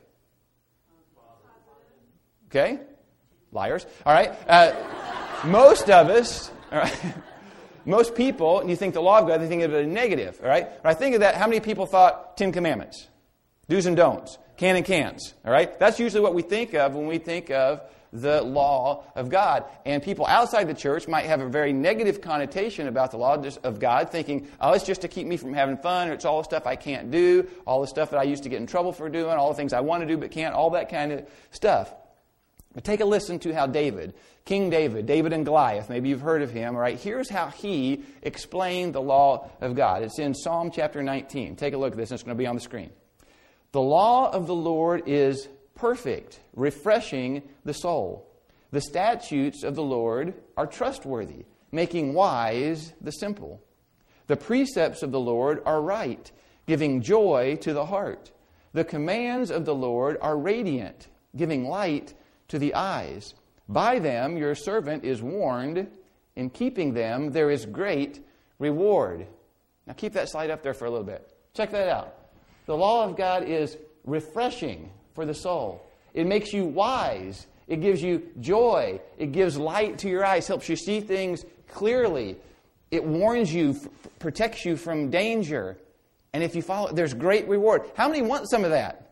Okay? 2.49 2.79
Liars. 3.53 3.87
All 4.05 4.12
right. 4.12 4.33
Uh, 4.49 4.73
most 5.44 5.90
of 5.90 6.09
us, 6.09 6.50
all 6.71 6.78
right. 6.78 7.14
Most 7.87 8.16
people, 8.16 8.61
and 8.61 8.69
you 8.69 8.76
think 8.76 8.95
the 8.95 9.00
law 9.00 9.21
of 9.21 9.28
God, 9.28 9.40
they 9.40 9.47
think 9.47 9.62
of 9.62 9.73
it 9.73 9.87
as 9.87 9.87
negative, 9.87 10.40
all 10.43 10.49
right? 10.49 10.66
When 10.83 10.90
I 10.90 10.95
think 10.95 11.14
of 11.14 11.21
that, 11.21 11.37
how 11.37 11.47
many 11.47 11.61
people 11.61 11.87
thought 11.87 12.37
Ten 12.37 12.50
Commandments? 12.52 13.07
Do's 13.69 13.87
and 13.87 13.97
don'ts, 13.97 14.38
can 14.57 14.76
and 14.76 14.85
can'ts, 14.85 15.35
all 15.45 15.52
right? 15.52 15.78
That's 15.78 16.00
usually 16.00 16.21
what 16.21 16.35
we 16.35 16.43
think 16.43 16.75
of 16.75 16.95
when 16.95 17.07
we 17.07 17.19
think 17.19 17.50
of 17.50 17.81
the 18.12 18.43
law 18.43 19.05
of 19.14 19.28
God. 19.28 19.64
And 19.85 20.02
people 20.02 20.26
outside 20.26 20.69
the 20.69 20.75
church 20.75 21.07
might 21.07 21.26
have 21.26 21.40
a 21.40 21.49
very 21.49 21.73
negative 21.73 22.21
connotation 22.21 22.88
about 22.88 23.12
the 23.12 23.19
law 23.19 23.40
of 23.62 23.78
God, 23.78 24.11
thinking, 24.11 24.49
oh, 24.61 24.73
it's 24.73 24.85
just 24.85 25.02
to 25.02 25.09
keep 25.09 25.26
me 25.26 25.37
from 25.37 25.55
having 25.55 25.76
fun, 25.76 26.09
or 26.09 26.12
it's 26.12 26.25
all 26.25 26.38
the 26.38 26.45
stuff 26.45 26.66
I 26.66 26.76
can't 26.76 27.11
do, 27.11 27.49
all 27.66 27.81
the 27.81 27.87
stuff 27.87 28.11
that 28.11 28.19
I 28.19 28.25
used 28.25 28.43
to 28.45 28.49
get 28.49 28.61
in 28.61 28.66
trouble 28.66 28.93
for 28.93 29.09
doing, 29.09 29.31
all 29.31 29.49
the 29.49 29.57
things 29.57 29.73
I 29.73 29.81
want 29.81 30.02
to 30.02 30.07
do 30.07 30.16
but 30.16 30.31
can't, 30.33 30.55
all 30.55 30.71
that 30.71 30.88
kind 30.88 31.12
of 31.12 31.28
stuff. 31.50 31.95
But 32.76 32.85
take 32.85 33.00
a 33.00 33.06
listen 33.06 33.38
to 33.38 33.54
how 33.54 33.66
David, 33.66 34.12
King 34.45 34.68
David, 34.68 35.06
David 35.06 35.33
and 35.33 35.47
Goliath, 35.47 35.88
maybe 35.88 36.11
you've 36.11 36.21
heard 36.21 36.42
of 36.42 36.50
him, 36.50 36.75
all 36.75 36.80
right? 36.83 37.00
Here's 37.00 37.30
how 37.30 37.47
he 37.47 38.02
explained 38.21 38.95
the 38.95 39.00
law 39.00 39.49
of 39.62 39.75
God. 39.75 40.02
It's 40.02 40.18
in 40.18 40.35
Psalm 40.35 40.71
chapter 40.71 41.02
19. 41.02 41.56
Take 41.56 41.73
a 41.73 41.78
look 41.78 41.92
at 41.92 41.97
this, 41.97 42.12
it's 42.12 42.23
going 42.23 42.37
to 42.37 42.38
be 42.38 42.47
on 42.47 42.54
the 42.54 42.61
screen. 42.61 42.90
The 43.73 43.80
law 43.80 44.30
of 44.30 44.47
the 44.47 44.54
Lord 44.54 45.04
is 45.06 45.49
perfect, 45.75 46.38
refreshing 46.54 47.45
the 47.64 47.73
soul. 47.73 48.30
The 48.73 48.83
statutes 48.83 49.62
of 49.62 49.75
the 49.75 49.83
Lord 49.83 50.35
are 50.59 50.66
trustworthy, 50.66 51.47
making 51.73 52.12
wise 52.12 52.92
the 53.00 53.11
simple. 53.11 53.62
The 54.26 54.37
precepts 54.37 55.02
of 55.02 55.12
the 55.12 55.21
Lord 55.21 55.62
are 55.64 55.80
right, 55.80 56.30
giving 56.66 57.00
joy 57.00 57.56
to 57.62 57.73
the 57.73 57.87
heart. 57.87 58.33
The 58.75 58.85
commands 58.85 59.50
of 59.50 59.64
the 59.64 59.75
Lord 59.75 60.18
are 60.21 60.37
radiant, 60.37 61.09
giving 61.35 61.66
light 61.66 62.12
to 62.49 62.59
the 62.59 62.75
eyes. 62.75 63.35
By 63.69 63.99
them 63.99 64.37
your 64.37 64.55
servant 64.55 65.05
is 65.05 65.23
warned. 65.23 65.88
In 66.37 66.50
keeping 66.50 66.95
them 66.95 67.33
there 67.33 67.50
is 67.50 67.67
great 67.67 68.21
reward. 68.59 69.26
Now 69.87 69.95
keep 69.95 70.12
that 70.12 70.29
slide 70.29 70.50
up 70.50 70.62
there 70.62 70.75
for 70.75 70.85
a 70.87 70.91
little 70.91 71.07
bit. 71.07 71.29
Check 71.55 71.71
that 71.71 71.88
out. 71.88 72.15
The 72.67 72.76
law 72.76 73.05
of 73.05 73.17
God 73.17 73.45
is 73.45 73.76
refreshing 74.05 74.91
for 75.15 75.25
the 75.25 75.35
soul. 75.35 75.83
It 76.15 76.26
makes 76.26 76.53
you 76.53 76.65
wise 76.65 77.47
It 77.67 77.81
gives 77.81 78.03
you 78.03 78.29
joy. 78.41 79.00
It 79.19 79.33
gives 79.33 79.57
light 79.57 79.99
to 79.99 80.09
your 80.09 80.25
eyes, 80.25 80.47
helps 80.47 80.69
you 80.69 80.76
see 80.76 81.00
things 81.00 81.45
clearly. 81.69 82.37
It 82.91 83.05
warns 83.05 83.53
you, 83.53 83.76
protects 84.19 84.65
you 84.65 84.76
from 84.76 85.11
danger. 85.11 85.76
And 86.33 86.45
if 86.45 86.55
you 86.55 86.62
follow, 86.62 86.93
there's 86.93 87.15
great 87.15 87.49
reward. 87.49 87.83
How 87.97 88.09
many 88.09 88.23
want 88.23 88.49
some 88.49 88.65
of 88.65 88.71
that? 88.71 89.06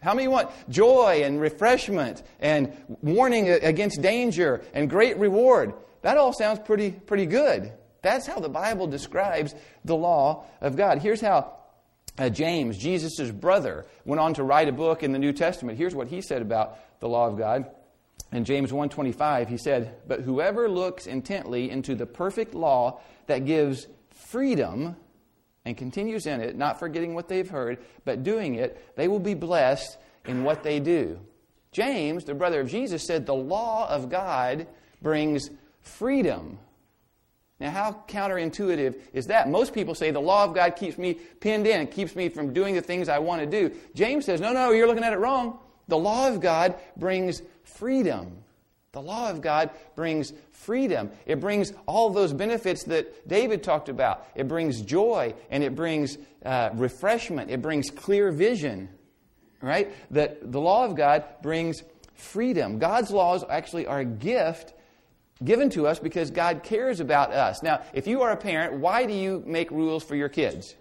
How 0.00 0.14
many 0.14 0.28
want 0.28 0.50
joy 0.68 1.22
and 1.24 1.40
refreshment 1.40 2.22
and 2.40 2.72
warning 3.02 3.48
against 3.48 4.02
danger 4.02 4.62
and 4.74 4.88
great 4.88 5.16
reward? 5.18 5.74
That 6.02 6.16
all 6.18 6.32
sounds 6.32 6.58
pretty, 6.60 6.90
pretty 6.90 7.26
good. 7.26 7.72
That's 8.02 8.26
how 8.26 8.38
the 8.38 8.48
Bible 8.50 8.86
describes 8.86 9.54
the 9.84 9.96
law 9.96 10.44
of 10.60 10.76
God. 10.76 10.98
Here's 10.98 11.20
how 11.20 11.54
uh, 12.18 12.28
James, 12.28 12.76
Jesus' 12.76 13.30
brother, 13.30 13.86
went 14.04 14.20
on 14.20 14.34
to 14.34 14.44
write 14.44 14.68
a 14.68 14.72
book 14.72 15.02
in 15.02 15.12
the 15.12 15.18
New 15.18 15.32
Testament. 15.32 15.78
Here's 15.78 15.94
what 15.94 16.08
he 16.08 16.20
said 16.20 16.42
about 16.42 17.00
the 17.00 17.08
law 17.08 17.26
of 17.26 17.38
God. 17.38 17.70
In 18.32 18.44
James 18.44 18.72
1:25, 18.72 19.48
he 19.48 19.56
said, 19.56 19.94
"But 20.06 20.20
whoever 20.20 20.68
looks 20.68 21.06
intently 21.06 21.70
into 21.70 21.94
the 21.94 22.06
perfect 22.06 22.54
law 22.54 23.00
that 23.26 23.44
gives 23.46 23.86
freedom 24.10 24.96
and 25.64 25.76
continues 25.76 26.26
in 26.26 26.40
it, 26.40 26.56
not 26.56 26.78
forgetting 26.78 27.14
what 27.14 27.28
they've 27.28 27.48
heard, 27.48 27.78
but 28.04 28.22
doing 28.22 28.54
it, 28.56 28.96
they 28.96 29.08
will 29.08 29.18
be 29.18 29.34
blessed 29.34 29.96
in 30.26 30.44
what 30.44 30.62
they 30.62 30.80
do." 30.80 31.18
James, 31.72 32.24
the 32.24 32.34
brother 32.34 32.60
of 32.60 32.68
Jesus, 32.68 33.02
said 33.02 33.26
the 33.26 33.34
law 33.34 33.88
of 33.88 34.08
God 34.08 34.66
brings 35.02 35.50
freedom. 35.80 36.58
Now, 37.60 37.70
how 37.70 38.02
counterintuitive 38.08 38.96
is 39.12 39.26
that? 39.28 39.48
Most 39.48 39.72
people 39.72 39.94
say 39.94 40.10
the 40.10 40.20
law 40.20 40.44
of 40.44 40.54
God 40.54 40.76
keeps 40.76 40.98
me 40.98 41.14
pinned 41.14 41.66
in, 41.66 41.86
keeps 41.86 42.16
me 42.16 42.28
from 42.28 42.52
doing 42.52 42.74
the 42.74 42.82
things 42.82 43.08
I 43.08 43.18
want 43.20 43.40
to 43.40 43.46
do. 43.46 43.74
James 43.94 44.24
says, 44.24 44.40
no, 44.40 44.52
no, 44.52 44.72
you're 44.72 44.86
looking 44.86 45.04
at 45.04 45.12
it 45.12 45.18
wrong. 45.18 45.58
The 45.88 45.96
law 45.96 46.28
of 46.28 46.40
God 46.40 46.74
brings 46.96 47.42
freedom. 47.62 48.38
The 48.94 49.02
law 49.02 49.28
of 49.28 49.40
God 49.40 49.70
brings 49.96 50.32
freedom. 50.52 51.10
It 51.26 51.40
brings 51.40 51.72
all 51.86 52.10
those 52.10 52.32
benefits 52.32 52.84
that 52.84 53.26
David 53.26 53.64
talked 53.64 53.88
about. 53.88 54.24
It 54.36 54.46
brings 54.46 54.82
joy 54.82 55.34
and 55.50 55.64
it 55.64 55.74
brings 55.74 56.16
uh, 56.44 56.70
refreshment. 56.74 57.50
It 57.50 57.60
brings 57.60 57.90
clear 57.90 58.30
vision, 58.30 58.88
right? 59.60 59.92
That 60.12 60.52
the 60.52 60.60
law 60.60 60.84
of 60.84 60.94
God 60.94 61.24
brings 61.42 61.82
freedom. 62.14 62.78
God's 62.78 63.10
laws 63.10 63.44
actually 63.50 63.88
are 63.88 63.98
a 63.98 64.04
gift 64.04 64.74
given 65.42 65.70
to 65.70 65.88
us 65.88 65.98
because 65.98 66.30
God 66.30 66.62
cares 66.62 67.00
about 67.00 67.32
us. 67.32 67.64
Now, 67.64 67.82
if 67.94 68.06
you 68.06 68.22
are 68.22 68.30
a 68.30 68.36
parent, 68.36 68.74
why 68.74 69.06
do 69.06 69.12
you 69.12 69.42
make 69.44 69.72
rules 69.72 70.04
for 70.04 70.14
your 70.14 70.28
kids? 70.28 70.76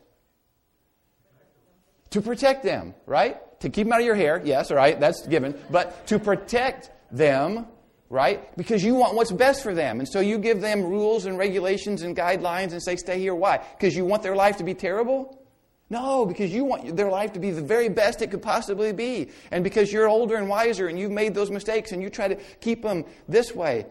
To 2.12 2.22
protect 2.22 2.63
them, 2.63 2.93
right? 3.08 3.38
To 3.62 3.72
keep 3.72 3.88
them 3.88 3.93
out 3.93 4.01
of 4.01 4.05
your 4.05 4.13
hair, 4.13 4.39
yes, 4.46 4.70
all 4.70 4.77
right, 4.77 5.00
that's 5.00 5.25
given. 5.25 5.60
But 5.72 6.05
to 6.08 6.20
protect 6.20 6.91
them, 7.12 7.65
right? 8.13 8.55
Because 8.55 8.84
you 8.84 8.93
want 8.93 9.15
what's 9.15 9.32
best 9.32 9.63
for 9.63 9.74
them. 9.74 10.00
And 10.00 10.08
so 10.08 10.20
you 10.20 10.38
give 10.38 10.62
them 10.62 10.84
rules 10.84 11.25
and 11.25 11.36
regulations 11.36 12.03
and 12.03 12.15
guidelines 12.15 12.72
and 12.72 12.82
say, 12.82 12.96
stay 12.96 13.20
here. 13.20 13.34
Why? 13.34 13.58
Because 13.58 13.96
you 13.96 14.05
want 14.05 14.22
their 14.22 14.36
life 14.36 14.58
to 14.58 14.63
be 14.63 14.75
terrible? 14.75 15.43
No, 15.89 16.24
because 16.24 16.53
you 16.53 16.63
want 16.63 16.96
their 16.96 17.10
life 17.10 17.34
to 17.34 17.39
be 17.39 17.50
the 17.50 17.62
very 17.62 17.89
best 17.89 18.22
it 18.22 18.29
could 18.29 18.43
possibly 18.43 18.93
be. 18.93 19.32
And 19.50 19.63
because 19.63 19.91
you're 19.91 20.08
older 20.08 20.36
and 20.36 20.48
wiser 20.48 20.88
and 20.88 21.00
you've 21.00 21.12
made 21.12 21.34
those 21.34 21.50
mistakes 21.50 21.91
and 21.91 22.03
you 22.03 22.12
try 22.12 22.27
to 22.27 22.36
keep 22.62 22.84
them 22.84 23.03
this 23.27 23.55
way. 23.55 23.88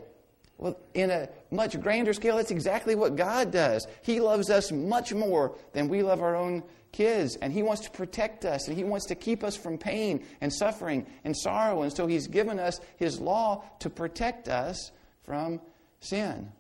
Well, 0.62 0.78
in 0.94 1.10
a 1.10 1.28
much 1.50 1.78
grander 1.80 2.12
scale, 2.12 2.36
that's 2.36 2.52
exactly 2.52 2.94
what 2.94 3.16
God 3.16 3.50
does. 3.50 3.88
He 4.02 4.20
loves 4.20 4.48
us 4.48 4.70
much 4.70 5.12
more 5.12 5.56
than 5.72 5.88
we 5.88 6.04
love 6.04 6.22
our 6.22 6.36
own 6.36 6.62
kids, 6.92 7.34
and 7.34 7.52
He 7.52 7.64
wants 7.64 7.82
to 7.82 7.90
protect 7.90 8.44
us, 8.44 8.68
and 8.68 8.76
He 8.76 8.84
wants 8.84 9.06
to 9.06 9.16
keep 9.16 9.42
us 9.42 9.56
from 9.56 9.76
pain 9.76 10.24
and 10.40 10.52
suffering 10.54 11.04
and 11.24 11.36
sorrow. 11.36 11.82
And 11.82 11.92
so 11.92 12.06
He's 12.06 12.28
given 12.28 12.60
us 12.60 12.78
His 12.96 13.20
law 13.20 13.64
to 13.80 13.90
protect 13.90 14.46
us 14.46 14.92
from 15.24 15.60
sin. 15.98 16.52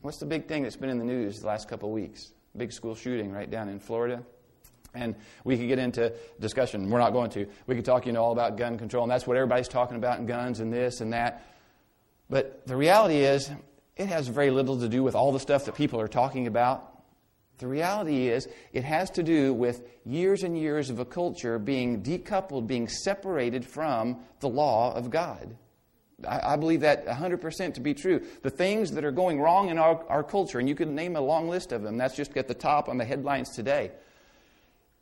What's 0.00 0.18
the 0.18 0.26
big 0.26 0.48
thing 0.48 0.64
that's 0.64 0.74
been 0.74 0.90
in 0.90 0.98
the 0.98 1.04
news 1.04 1.38
the 1.38 1.46
last 1.46 1.68
couple 1.68 1.90
of 1.90 1.94
weeks? 1.94 2.32
Big 2.56 2.72
school 2.72 2.96
shooting 2.96 3.30
right 3.30 3.48
down 3.48 3.68
in 3.68 3.78
Florida. 3.78 4.20
And 4.94 5.14
we 5.44 5.56
could 5.56 5.68
get 5.68 5.78
into 5.78 6.12
discussion. 6.40 6.90
We're 6.90 6.98
not 6.98 7.12
going 7.12 7.30
to. 7.30 7.46
We 7.68 7.76
could 7.76 7.84
talk, 7.84 8.04
you 8.04 8.12
know, 8.12 8.24
all 8.24 8.32
about 8.32 8.56
gun 8.56 8.78
control, 8.78 9.04
and 9.04 9.12
that's 9.12 9.28
what 9.28 9.36
everybody's 9.36 9.68
talking 9.68 9.96
about, 9.96 10.18
and 10.18 10.26
guns 10.26 10.58
and 10.58 10.72
this 10.72 11.00
and 11.00 11.12
that. 11.12 11.44
But 12.28 12.66
the 12.66 12.76
reality 12.76 13.18
is, 13.18 13.50
it 13.96 14.08
has 14.08 14.28
very 14.28 14.50
little 14.50 14.78
to 14.80 14.88
do 14.88 15.02
with 15.02 15.14
all 15.14 15.32
the 15.32 15.40
stuff 15.40 15.64
that 15.66 15.74
people 15.74 16.00
are 16.00 16.08
talking 16.08 16.46
about. 16.46 16.92
The 17.58 17.66
reality 17.66 18.28
is, 18.28 18.48
it 18.72 18.84
has 18.84 19.10
to 19.12 19.22
do 19.22 19.54
with 19.54 19.82
years 20.04 20.42
and 20.42 20.58
years 20.58 20.90
of 20.90 20.98
a 20.98 21.04
culture 21.04 21.58
being 21.58 22.02
decoupled, 22.02 22.66
being 22.66 22.88
separated 22.88 23.64
from 23.64 24.18
the 24.40 24.48
law 24.48 24.94
of 24.94 25.10
God. 25.10 25.56
I, 26.26 26.52
I 26.52 26.56
believe 26.56 26.80
that 26.80 27.06
100% 27.06 27.74
to 27.74 27.80
be 27.80 27.94
true. 27.94 28.22
The 28.42 28.50
things 28.50 28.90
that 28.92 29.04
are 29.04 29.12
going 29.12 29.40
wrong 29.40 29.70
in 29.70 29.78
our, 29.78 30.04
our 30.08 30.22
culture, 30.22 30.58
and 30.58 30.68
you 30.68 30.74
could 30.74 30.88
name 30.88 31.16
a 31.16 31.20
long 31.20 31.48
list 31.48 31.72
of 31.72 31.82
them, 31.82 31.96
that's 31.96 32.16
just 32.16 32.36
at 32.36 32.48
the 32.48 32.54
top 32.54 32.88
on 32.88 32.98
the 32.98 33.04
headlines 33.04 33.50
today. 33.50 33.92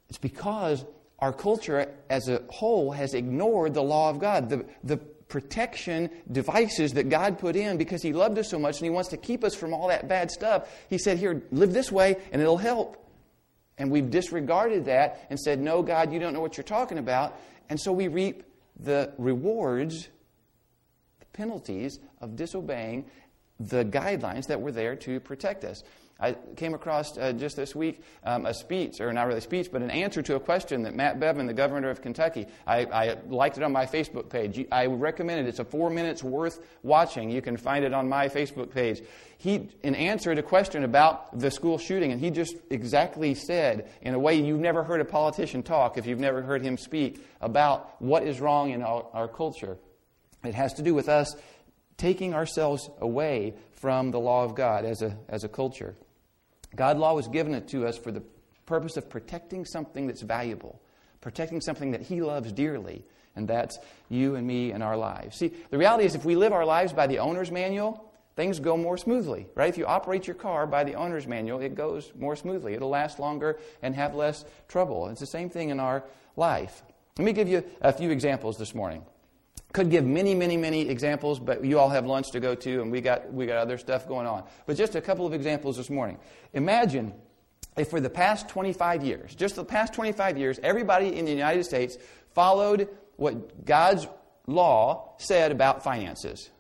It's 0.09 0.19
because 0.19 0.85
our 1.19 1.33
culture 1.33 1.93
as 2.11 2.29
a 2.29 2.43
whole 2.51 2.93
has 2.93 3.15
ignored 3.15 3.75
the 3.75 3.83
law 3.83 4.11
of 4.11 4.19
God. 4.19 4.49
The, 4.49 4.67
the 4.83 5.01
protection 5.35 6.09
devices 6.31 6.93
that 6.93 7.09
God 7.09 7.41
put 7.41 7.57
in 7.57 7.77
because 7.77 8.03
He 8.03 8.13
loved 8.13 8.39
us 8.39 8.49
so 8.49 8.57
much 8.57 8.77
and 8.77 8.85
He 8.85 8.91
wants 8.91 9.09
to 9.09 9.17
keep 9.17 9.43
us 9.43 9.53
from 9.53 9.75
all 9.75 9.89
that 9.89 10.07
bad 10.07 10.31
stuff. 10.31 10.69
He 10.89 10.97
said, 10.97 11.19
Here, 11.19 11.43
live 11.51 11.73
this 11.73 11.91
way 11.91 12.19
and 12.31 12.41
it'll 12.41 12.57
help. 12.57 13.05
And 13.77 13.91
we've 13.91 14.09
disregarded 14.09 14.85
that 14.85 15.27
and 15.31 15.41
said, 15.41 15.59
No, 15.59 15.83
God, 15.83 16.13
you 16.13 16.21
don't 16.21 16.35
know 16.35 16.41
what 16.41 16.57
you're 16.57 16.63
talking 16.63 16.99
about. 16.99 17.37
And 17.69 17.81
so 17.81 17.91
we 17.91 18.07
reap 18.07 18.45
the 18.79 19.13
rewards, 19.19 20.07
the 21.19 21.27
penalties 21.33 21.99
of 22.21 22.37
disobeying 22.37 23.05
the 23.59 23.85
guidelines 23.85 24.47
that 24.47 24.61
were 24.61 24.71
there 24.71 24.95
to 24.95 25.19
protect 25.19 25.65
us. 25.65 25.83
I 26.21 26.37
came 26.57 26.75
across 26.75 27.19
uh, 27.19 27.33
just 27.33 27.57
this 27.57 27.75
week 27.75 28.01
um, 28.23 28.47
a 28.47 28.55
speech, 28.55 29.01
or 29.01 29.13
not 29.13 29.27
really 29.27 29.39
a 29.39 29.43
speech, 29.43 29.71
but 29.73 29.83
an 29.83 29.91
answer 29.91 30.23
to 30.23 30.37
a 30.37 30.41
question 30.41 30.83
that 30.85 30.95
Matt 30.95 31.19
Bevin, 31.19 31.47
the 31.47 31.55
governor 31.55 31.91
of 31.91 32.03
Kentucky, 32.03 32.47
I, 32.67 32.85
I 32.85 33.17
liked 33.27 33.57
it 33.57 33.65
on 33.65 33.73
my 33.73 33.87
Facebook 33.87 34.29
page. 34.31 34.65
I 34.71 34.87
recommend 34.87 35.41
it. 35.41 35.49
It's 35.49 35.59
a 35.59 35.65
four 35.65 35.91
minutes 35.91 36.23
worth 36.23 36.65
watching. 36.83 37.31
You 37.31 37.43
can 37.43 37.57
find 37.57 37.85
it 37.85 37.93
on 37.93 38.09
my 38.09 38.29
Facebook 38.29 38.71
page. 38.71 39.03
He, 39.39 39.69
in 39.83 39.95
answer 39.97 40.33
to 40.35 40.41
a 40.41 40.43
question 40.43 40.85
about 40.85 41.39
the 41.39 41.51
school 41.51 41.79
shooting, 41.79 42.13
and 42.13 42.21
he 42.21 42.31
just 42.31 42.55
exactly 42.71 43.35
said, 43.35 43.91
in 44.01 44.15
a 44.15 44.19
way 44.19 44.37
you've 44.37 44.61
never 44.61 44.85
heard 44.85 45.01
a 45.01 45.05
politician 45.05 45.63
talk 45.65 45.99
if 45.99 46.07
you've 46.07 46.21
never 46.21 46.43
heard 46.43 46.63
him 46.63 46.79
speak, 46.79 47.27
about 47.41 48.01
what 48.01 48.23
is 48.23 48.41
wrong 48.41 48.71
in 48.71 48.83
our, 48.83 49.05
our 49.13 49.29
culture. 49.29 49.77
It 50.45 50.55
has 50.55 50.75
to 50.75 50.83
do 50.83 50.95
with 50.95 51.09
us 51.09 51.35
taking 51.97 52.35
ourselves 52.35 52.89
away 53.01 53.55
from 53.85 54.11
the 54.13 54.19
law 54.19 54.43
of 54.45 54.55
God 54.55 54.87
as 54.87 55.03
a, 55.03 55.15
as 55.29 55.45
a 55.45 55.49
culture. 55.49 55.95
God 56.75 56.97
law 56.97 57.13
was 57.13 57.29
given 57.29 57.53
it 57.53 57.69
to 57.69 57.87
us 57.87 57.99
for 57.99 58.11
the 58.11 58.23
purpose 58.65 58.97
of 58.97 59.11
protecting 59.11 59.67
something 59.67 60.07
that's 60.07 60.23
valuable, 60.23 60.81
protecting 61.21 61.61
something 61.61 61.91
that 61.91 62.01
He 62.01 62.23
loves 62.23 62.51
dearly, 62.51 63.05
and 63.37 63.47
that's 63.47 63.79
you 64.09 64.37
and 64.37 64.47
me 64.47 64.73
and 64.73 64.83
our 64.83 64.97
lives. 64.97 65.37
See, 65.37 65.53
the 65.69 65.77
reality 65.77 66.07
is 66.07 66.15
if 66.15 66.25
we 66.25 66.35
live 66.35 66.55
our 66.55 66.65
lives 66.65 66.95
by 66.95 67.07
the 67.07 67.19
owner's 67.19 67.51
manual, 67.51 68.11
things 68.37 68.59
go 68.59 68.79
more 68.79 68.97
smoothly, 68.97 69.49
right? 69.55 69.69
If 69.69 69.77
you 69.77 69.85
operate 69.85 70.27
your 70.27 70.37
car 70.37 70.67
by 70.67 70.85
the 70.85 70.95
owner's 70.95 71.27
manual, 71.27 71.61
it 71.61 71.75
goes 71.75 72.11
more 72.19 72.37
smoothly. 72.37 72.73
It'll 72.73 72.89
last 72.89 73.19
longer 73.19 73.59
and 73.83 73.95
have 73.95 74.15
less 74.15 74.47
trouble. 74.67 75.09
It's 75.09 75.21
the 75.21 75.27
same 75.27 75.51
thing 75.51 75.69
in 75.69 75.79
our 75.79 76.05
life. 76.37 76.83
Let 77.19 77.27
me 77.27 77.35
give 77.35 77.49
you 77.49 77.63
a 77.83 77.93
few 77.93 78.11
examples 78.11 78.57
this 78.57 78.75
morning. 78.75 79.05
Could 79.75 79.91
give 79.91 80.07
many, 80.07 80.37
many, 80.37 80.57
many 80.57 80.89
examples, 80.89 81.41
but 81.41 81.65
you 81.65 81.81
all 81.81 81.89
have 81.89 82.07
lunch 82.07 82.31
to 82.31 82.39
go 82.39 82.55
to, 82.55 82.81
and 82.81 82.93
we 82.93 83.01
got, 83.01 83.33
we 83.33 83.45
got 83.45 83.57
other 83.57 83.77
stuff 83.77 84.07
going 84.07 84.25
on. 84.25 84.45
But 84.67 84.77
just 84.77 84.95
a 84.95 85.01
couple 85.01 85.27
of 85.27 85.35
examples 85.35 85.77
this 85.77 85.91
morning. 85.91 86.19
Imagine 86.53 87.13
if 87.77 87.91
for 87.91 88.01
the 88.01 88.09
past 88.09 88.49
25 88.49 89.03
years, 89.03 89.35
just 89.35 89.57
the 89.57 89.65
past 89.65 89.93
25 89.93 90.39
years, 90.39 90.61
everybody 90.63 91.17
in 91.17 91.25
the 91.25 91.33
United 91.33 91.65
States 91.65 91.99
followed 92.35 92.89
what 93.17 93.65
God's 93.65 94.07
law 94.47 95.15
said 95.19 95.51
about 95.51 95.83
finances. 95.83 96.51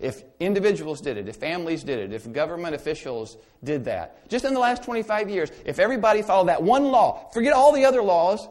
If 0.00 0.24
individuals 0.40 1.00
did 1.00 1.16
it, 1.16 1.28
if 1.28 1.36
families 1.36 1.84
did 1.84 2.00
it, 2.00 2.12
if 2.12 2.30
government 2.32 2.74
officials 2.74 3.36
did 3.62 3.84
that, 3.84 4.28
just 4.28 4.44
in 4.44 4.52
the 4.52 4.58
last 4.58 4.82
25 4.82 5.30
years, 5.30 5.52
if 5.64 5.78
everybody 5.78 6.22
followed 6.22 6.48
that 6.48 6.60
one 6.60 6.86
law, 6.86 7.30
forget 7.32 7.52
all 7.52 7.72
the 7.72 7.84
other 7.84 8.02
laws, 8.02 8.48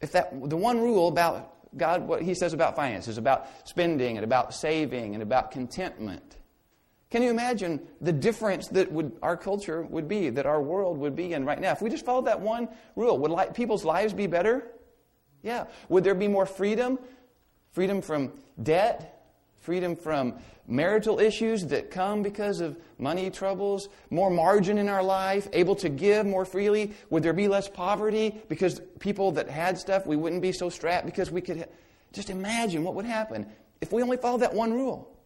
if 0.00 0.12
that 0.12 0.32
the 0.48 0.56
one 0.56 0.80
rule 0.80 1.08
about 1.08 1.49
God, 1.76 2.06
what 2.06 2.22
He 2.22 2.34
says 2.34 2.52
about 2.52 2.76
finances, 2.76 3.18
about 3.18 3.46
spending 3.64 4.16
and 4.16 4.24
about 4.24 4.54
saving 4.54 5.14
and 5.14 5.22
about 5.22 5.50
contentment. 5.50 6.36
Can 7.10 7.22
you 7.22 7.30
imagine 7.30 7.80
the 8.00 8.12
difference 8.12 8.68
that 8.68 8.92
would, 8.92 9.12
our 9.20 9.36
culture 9.36 9.82
would 9.82 10.06
be, 10.06 10.30
that 10.30 10.46
our 10.46 10.62
world 10.62 10.98
would 10.98 11.16
be 11.16 11.32
in 11.32 11.44
right 11.44 11.60
now? 11.60 11.72
If 11.72 11.82
we 11.82 11.90
just 11.90 12.04
followed 12.04 12.26
that 12.26 12.40
one 12.40 12.68
rule, 12.94 13.18
would 13.18 13.32
li- 13.32 13.46
people's 13.52 13.84
lives 13.84 14.12
be 14.12 14.28
better? 14.28 14.68
Yeah. 15.42 15.64
Would 15.88 16.04
there 16.04 16.14
be 16.14 16.28
more 16.28 16.46
freedom? 16.46 16.98
Freedom 17.72 18.00
from 18.00 18.32
debt? 18.62 19.19
Freedom 19.60 19.96
from 19.96 20.34
marital 20.66 21.20
issues 21.20 21.66
that 21.66 21.90
come 21.90 22.22
because 22.22 22.60
of 22.60 22.76
money 22.98 23.30
troubles, 23.30 23.88
more 24.10 24.30
margin 24.30 24.78
in 24.78 24.88
our 24.88 25.02
life, 25.02 25.48
able 25.52 25.76
to 25.76 25.88
give 25.88 26.26
more 26.26 26.44
freely? 26.44 26.92
Would 27.10 27.22
there 27.22 27.32
be 27.32 27.48
less 27.48 27.68
poverty 27.68 28.40
because 28.48 28.80
people 28.98 29.32
that 29.32 29.48
had 29.48 29.78
stuff, 29.78 30.06
we 30.06 30.16
wouldn't 30.16 30.42
be 30.42 30.52
so 30.52 30.68
strapped 30.68 31.06
because 31.06 31.30
we 31.30 31.40
could. 31.40 31.58
Ha- 31.58 31.64
just 32.12 32.30
imagine 32.30 32.82
what 32.82 32.94
would 32.94 33.04
happen 33.04 33.46
if 33.80 33.92
we 33.92 34.02
only 34.02 34.16
followed 34.16 34.40
that 34.40 34.54
one 34.54 34.72
rule. 34.72 35.16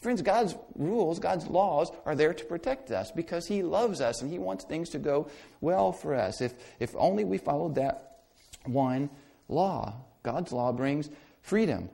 Friends, 0.00 0.20
God's 0.20 0.56
rules, 0.74 1.20
God's 1.20 1.46
laws 1.46 1.92
are 2.04 2.16
there 2.16 2.34
to 2.34 2.44
protect 2.44 2.90
us 2.90 3.12
because 3.12 3.46
He 3.46 3.62
loves 3.62 4.00
us 4.00 4.20
and 4.20 4.30
He 4.30 4.38
wants 4.38 4.64
things 4.64 4.88
to 4.90 4.98
go 4.98 5.28
well 5.60 5.92
for 5.92 6.14
us. 6.14 6.40
If, 6.40 6.54
if 6.80 6.94
only 6.96 7.24
we 7.24 7.38
followed 7.38 7.76
that 7.76 8.18
one 8.64 9.10
law. 9.48 9.94
God's 10.24 10.52
law 10.52 10.72
brings 10.72 11.08
freedom. 11.40 11.88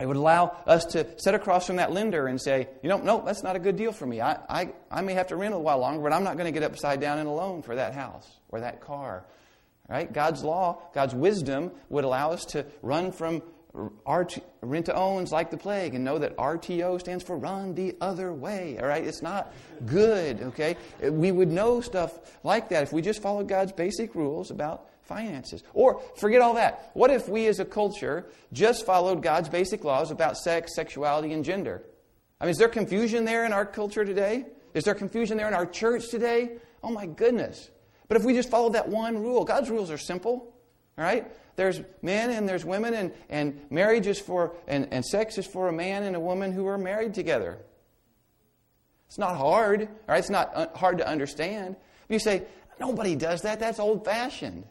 It 0.00 0.06
would 0.06 0.16
allow 0.16 0.56
us 0.66 0.84
to 0.86 1.06
sit 1.18 1.34
across 1.34 1.66
from 1.66 1.76
that 1.76 1.92
lender 1.92 2.28
and 2.28 2.40
say, 2.40 2.68
you 2.82 2.88
know, 2.88 2.98
no, 2.98 3.22
that's 3.24 3.42
not 3.42 3.56
a 3.56 3.58
good 3.58 3.76
deal 3.76 3.92
for 3.92 4.06
me. 4.06 4.20
I, 4.20 4.38
I, 4.48 4.72
I 4.90 5.00
may 5.00 5.14
have 5.14 5.28
to 5.28 5.36
rent 5.36 5.54
a 5.54 5.58
while 5.58 5.78
longer, 5.78 6.02
but 6.02 6.12
I'm 6.12 6.22
not 6.22 6.36
going 6.36 6.52
to 6.52 6.58
get 6.58 6.62
upside 6.62 7.00
down 7.00 7.18
in 7.18 7.26
a 7.26 7.34
loan 7.34 7.62
for 7.62 7.74
that 7.74 7.94
house 7.94 8.28
or 8.48 8.60
that 8.60 8.80
car. 8.80 9.24
Right? 9.88 10.12
God's 10.12 10.44
law, 10.44 10.82
God's 10.94 11.14
wisdom 11.14 11.72
would 11.88 12.04
allow 12.04 12.30
us 12.30 12.44
to 12.46 12.66
run 12.82 13.10
from 13.10 13.42
RT, 13.74 14.38
rent 14.62 14.86
to 14.86 14.94
owns 14.94 15.30
like 15.30 15.50
the 15.50 15.56
plague 15.56 15.94
and 15.94 16.04
know 16.04 16.18
that 16.18 16.36
RTO 16.36 16.98
stands 16.98 17.22
for 17.22 17.36
run 17.36 17.74
the 17.74 17.94
other 18.00 18.32
way. 18.32 18.78
All 18.78 18.86
right? 18.86 19.04
It's 19.04 19.22
not 19.22 19.52
good, 19.86 20.42
okay? 20.42 20.76
We 21.02 21.30
would 21.32 21.48
know 21.48 21.80
stuff 21.80 22.38
like 22.42 22.70
that 22.70 22.82
if 22.82 22.92
we 22.92 23.02
just 23.02 23.22
followed 23.22 23.48
God's 23.48 23.72
basic 23.72 24.14
rules 24.14 24.50
about 24.50 24.88
finances. 25.02 25.62
Or 25.74 26.02
forget 26.16 26.40
all 26.40 26.54
that. 26.54 26.90
What 26.94 27.10
if 27.10 27.28
we 27.28 27.46
as 27.46 27.60
a 27.60 27.64
culture 27.64 28.26
just 28.52 28.84
followed 28.84 29.22
God's 29.22 29.48
basic 29.48 29.84
laws 29.84 30.10
about 30.10 30.36
sex, 30.36 30.74
sexuality, 30.74 31.32
and 31.32 31.44
gender? 31.44 31.82
I 32.40 32.44
mean, 32.44 32.50
is 32.50 32.58
there 32.58 32.68
confusion 32.68 33.24
there 33.24 33.44
in 33.44 33.52
our 33.52 33.66
culture 33.66 34.04
today? 34.04 34.46
Is 34.74 34.84
there 34.84 34.94
confusion 34.94 35.36
there 35.36 35.48
in 35.48 35.54
our 35.54 35.66
church 35.66 36.08
today? 36.08 36.58
Oh 36.82 36.90
my 36.90 37.06
goodness. 37.06 37.70
But 38.06 38.16
if 38.16 38.24
we 38.24 38.34
just 38.34 38.50
followed 38.50 38.74
that 38.74 38.88
one 38.88 39.18
rule, 39.18 39.44
God's 39.44 39.70
rules 39.70 39.90
are 39.90 39.98
simple, 39.98 40.54
all 40.96 41.04
right? 41.04 41.26
There's 41.58 41.80
men 42.02 42.30
and 42.30 42.48
there's 42.48 42.64
women, 42.64 42.94
and, 42.94 43.12
and 43.28 43.60
marriage 43.68 44.06
is 44.06 44.20
for, 44.20 44.54
and, 44.68 44.86
and 44.92 45.04
sex 45.04 45.38
is 45.38 45.44
for 45.44 45.66
a 45.66 45.72
man 45.72 46.04
and 46.04 46.14
a 46.14 46.20
woman 46.20 46.52
who 46.52 46.68
are 46.68 46.78
married 46.78 47.14
together. 47.14 47.58
It's 49.08 49.18
not 49.18 49.36
hard, 49.36 49.88
right? 50.06 50.18
It's 50.20 50.30
not 50.30 50.52
uh, 50.54 50.68
hard 50.76 50.98
to 50.98 51.08
understand. 51.08 51.74
You 52.08 52.20
say, 52.20 52.44
nobody 52.78 53.16
does 53.16 53.42
that. 53.42 53.58
That's 53.58 53.80
old 53.80 54.04
fashioned. 54.04 54.66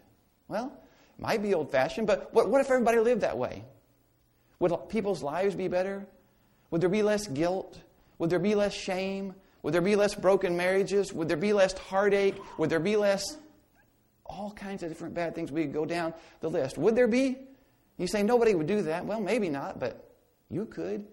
Well, 0.48 0.72
it 1.18 1.22
might 1.22 1.44
be 1.44 1.54
old 1.54 1.74
fashioned, 1.74 2.08
but 2.08 2.34
what, 2.34 2.50
what 2.50 2.62
if 2.62 2.72
everybody 2.72 3.00
lived 3.00 3.20
that 3.20 3.38
way? 3.38 3.66
Would 4.60 4.88
people's 4.88 5.22
lives 5.22 5.56
be 5.56 5.68
better? 5.68 6.08
Would 6.72 6.80
there 6.80 6.88
be 6.88 7.04
less 7.04 7.28
guilt? 7.28 7.82
Would 8.18 8.30
there 8.30 8.40
be 8.40 8.56
less 8.56 8.74
shame? 8.74 9.36
Would 9.62 9.74
there 9.74 9.82
be 9.82 9.98
less 9.98 10.16
broken 10.16 10.56
marriages? 10.56 11.12
Would 11.12 11.28
there 11.28 11.36
be 11.36 11.52
less 11.52 11.78
heartache? 11.78 12.36
Would 12.58 12.70
there 12.70 12.80
be 12.80 12.96
less 12.96 13.36
all 14.30 14.52
kinds 14.52 14.84
of 14.84 14.90
different 14.90 15.14
bad 15.14 15.36
things. 15.36 15.52
We 15.52 15.64
could 15.64 15.74
go 15.74 15.86
down 15.86 16.14
the 16.42 16.50
list. 16.50 16.78
Would 16.78 16.96
there 16.96 17.08
be? 17.08 17.38
You 17.98 18.08
say 18.08 18.24
nobody 18.24 18.54
would 18.54 18.68
do 18.68 18.84
that. 18.84 19.06
Well, 19.06 19.20
maybe 19.20 19.50
not, 19.50 19.80
but 19.80 20.12
you 20.50 20.66
could, 20.66 21.06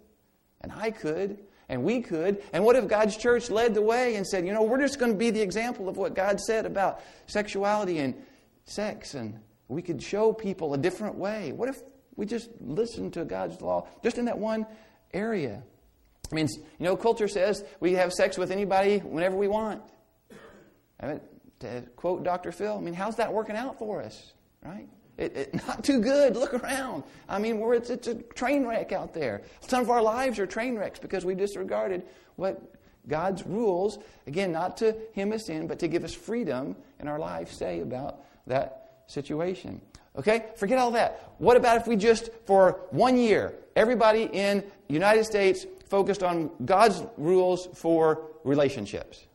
and 0.60 0.72
I 0.72 0.90
could, 0.90 1.38
and 1.68 1.82
we 1.82 2.00
could. 2.00 2.42
And 2.52 2.64
what 2.64 2.76
if 2.76 2.88
God's 2.88 3.16
church 3.16 3.50
led 3.50 3.74
the 3.74 3.82
way 3.82 4.16
and 4.16 4.26
said, 4.26 4.46
you 4.46 4.52
know, 4.52 4.62
we're 4.62 4.80
just 4.80 4.98
going 4.98 5.12
to 5.12 5.18
be 5.18 5.30
the 5.30 5.40
example 5.40 5.88
of 5.88 5.96
what 5.96 6.14
God 6.14 6.40
said 6.40 6.66
about 6.66 7.02
sexuality 7.26 7.98
and 7.98 8.14
sex, 8.66 9.14
and 9.14 9.38
we 9.68 9.82
could 9.82 10.02
show 10.02 10.32
people 10.32 10.74
a 10.74 10.78
different 10.78 11.16
way? 11.16 11.52
What 11.52 11.68
if 11.68 11.82
we 12.16 12.26
just 12.26 12.50
listened 12.60 13.14
to 13.14 13.24
God's 13.24 13.60
law 13.60 13.88
just 14.02 14.18
in 14.18 14.26
that 14.26 14.38
one 14.38 14.66
area? 15.12 15.62
I 16.30 16.34
mean, 16.34 16.48
you 16.78 16.84
know, 16.84 16.96
culture 16.96 17.28
says 17.28 17.64
we 17.80 17.94
have 17.94 18.12
sex 18.12 18.36
with 18.36 18.50
anybody 18.50 18.98
whenever 18.98 19.36
we 19.36 19.48
want. 19.48 19.82
I 21.00 21.06
mean, 21.06 21.20
to 21.64 21.82
quote 21.96 22.22
Dr. 22.22 22.52
Phil, 22.52 22.76
I 22.76 22.80
mean, 22.80 22.94
how's 22.94 23.16
that 23.16 23.32
working 23.32 23.56
out 23.56 23.78
for 23.78 24.02
us, 24.02 24.32
right? 24.64 24.88
It, 25.16 25.36
it, 25.36 25.54
not 25.66 25.84
too 25.84 26.00
good. 26.00 26.36
Look 26.36 26.54
around. 26.54 27.04
I 27.28 27.38
mean, 27.38 27.58
we're, 27.58 27.74
it's, 27.74 27.90
it's 27.90 28.08
a 28.08 28.14
train 28.14 28.66
wreck 28.66 28.92
out 28.92 29.12
there. 29.12 29.42
Some 29.60 29.80
of 29.82 29.90
our 29.90 30.02
lives 30.02 30.38
are 30.38 30.46
train 30.46 30.76
wrecks 30.76 30.98
because 30.98 31.24
we 31.24 31.34
disregarded 31.34 32.04
what 32.36 32.62
God's 33.06 33.44
rules, 33.44 33.98
again, 34.26 34.52
not 34.52 34.78
to 34.78 34.96
hem 35.14 35.32
us 35.32 35.48
in, 35.48 35.66
but 35.66 35.78
to 35.80 35.88
give 35.88 36.04
us 36.04 36.14
freedom 36.14 36.76
in 37.00 37.08
our 37.08 37.18
lives, 37.18 37.54
say 37.54 37.80
about 37.80 38.20
that 38.46 39.02
situation. 39.06 39.80
Okay? 40.16 40.46
Forget 40.56 40.78
all 40.78 40.92
that. 40.92 41.32
What 41.38 41.56
about 41.56 41.76
if 41.78 41.86
we 41.86 41.96
just, 41.96 42.30
for 42.46 42.80
one 42.90 43.16
year, 43.16 43.54
everybody 43.76 44.24
in 44.32 44.64
United 44.88 45.24
States 45.24 45.66
focused 45.88 46.22
on 46.22 46.50
God's 46.64 47.02
rules 47.16 47.68
for 47.74 48.22
relationships? 48.44 49.26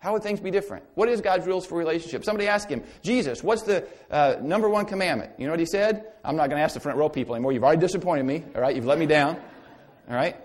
How 0.00 0.12
would 0.12 0.22
things 0.22 0.38
be 0.38 0.52
different? 0.52 0.84
What 0.94 1.08
is 1.08 1.20
God's 1.20 1.46
rules 1.46 1.66
for 1.66 1.76
relationships? 1.76 2.24
Somebody 2.24 2.46
asked 2.46 2.68
him, 2.68 2.84
Jesus, 3.02 3.42
what's 3.42 3.62
the 3.62 3.84
uh, 4.10 4.36
number 4.40 4.68
one 4.68 4.86
commandment? 4.86 5.32
You 5.38 5.46
know 5.46 5.52
what 5.52 5.60
he 5.60 5.66
said? 5.66 6.12
I'm 6.24 6.36
not 6.36 6.48
going 6.48 6.58
to 6.58 6.62
ask 6.62 6.74
the 6.74 6.80
front 6.80 6.98
row 6.98 7.08
people 7.08 7.34
anymore. 7.34 7.52
You've 7.52 7.64
already 7.64 7.80
disappointed 7.80 8.24
me. 8.24 8.44
All 8.54 8.60
right, 8.60 8.76
you've 8.76 8.86
let 8.86 8.98
me 8.98 9.06
down. 9.06 9.36
All 10.08 10.14
right. 10.14 10.36